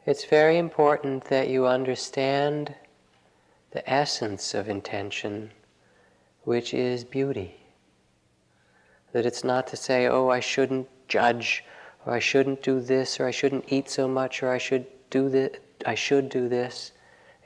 [0.05, 2.75] It's very important that you understand
[3.71, 5.51] the essence of intention,
[6.43, 7.55] which is beauty.
[9.13, 11.63] That it's not to say, oh, I shouldn't judge,
[12.05, 15.29] or I shouldn't do this, or I shouldn't eat so much, or I should do
[15.29, 16.91] this, I should do this.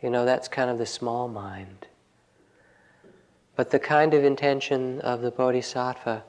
[0.02, 1.86] You know, that's kind of the small mind.
[3.56, 6.24] But the kind of intention of the Bodhisattva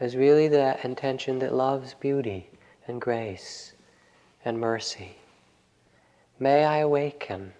[0.00, 2.48] is really the intention that loves beauty
[2.86, 3.74] and grace
[4.46, 5.18] and mercy.
[6.38, 7.52] May I awaken,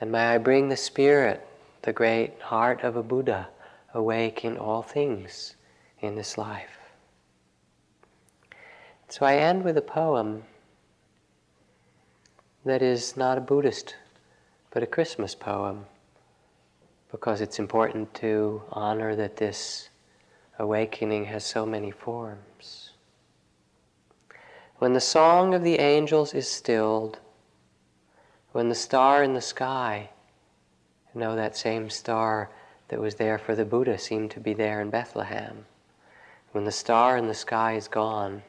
[0.00, 1.46] and may I bring the Spirit,
[1.82, 3.48] the great heart of a Buddha,
[3.94, 5.56] awake in all things
[6.00, 6.78] in this life.
[9.08, 10.42] So I end with a poem
[12.66, 13.96] that is not a Buddhist,
[14.70, 15.86] but a Christmas poem,
[17.10, 19.88] because it's important to honor that this
[20.58, 22.85] awakening has so many forms.
[24.78, 27.18] When the song of the angels is stilled,
[28.52, 30.10] when the star in the sky,
[31.14, 32.50] you know, that same star
[32.88, 35.64] that was there for the Buddha seemed to be there in Bethlehem,
[36.52, 38.42] when the star in the sky is gone,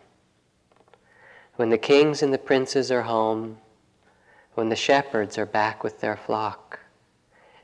[1.55, 3.59] when the kings and the princes are home,
[4.55, 6.82] when the shepherds are back with their flock,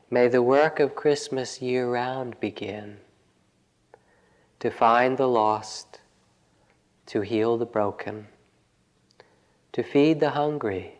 [0.10, 3.00] may the work of Christmas year round begin
[4.62, 6.00] to find the lost,
[7.06, 8.28] to heal the broken
[9.74, 10.94] to feed the hungry,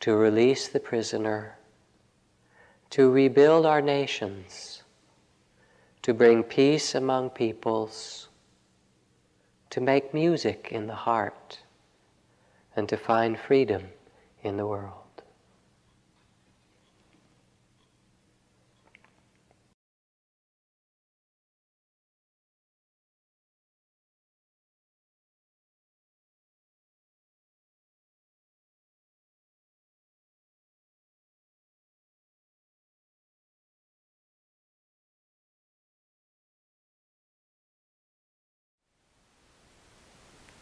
[0.00, 1.58] to release the prisoner,
[2.90, 4.82] to rebuild our nations,
[6.02, 8.28] to bring peace among peoples,
[9.70, 11.58] to make music in the heart,
[12.76, 13.82] and to find freedom
[14.42, 15.03] in the world.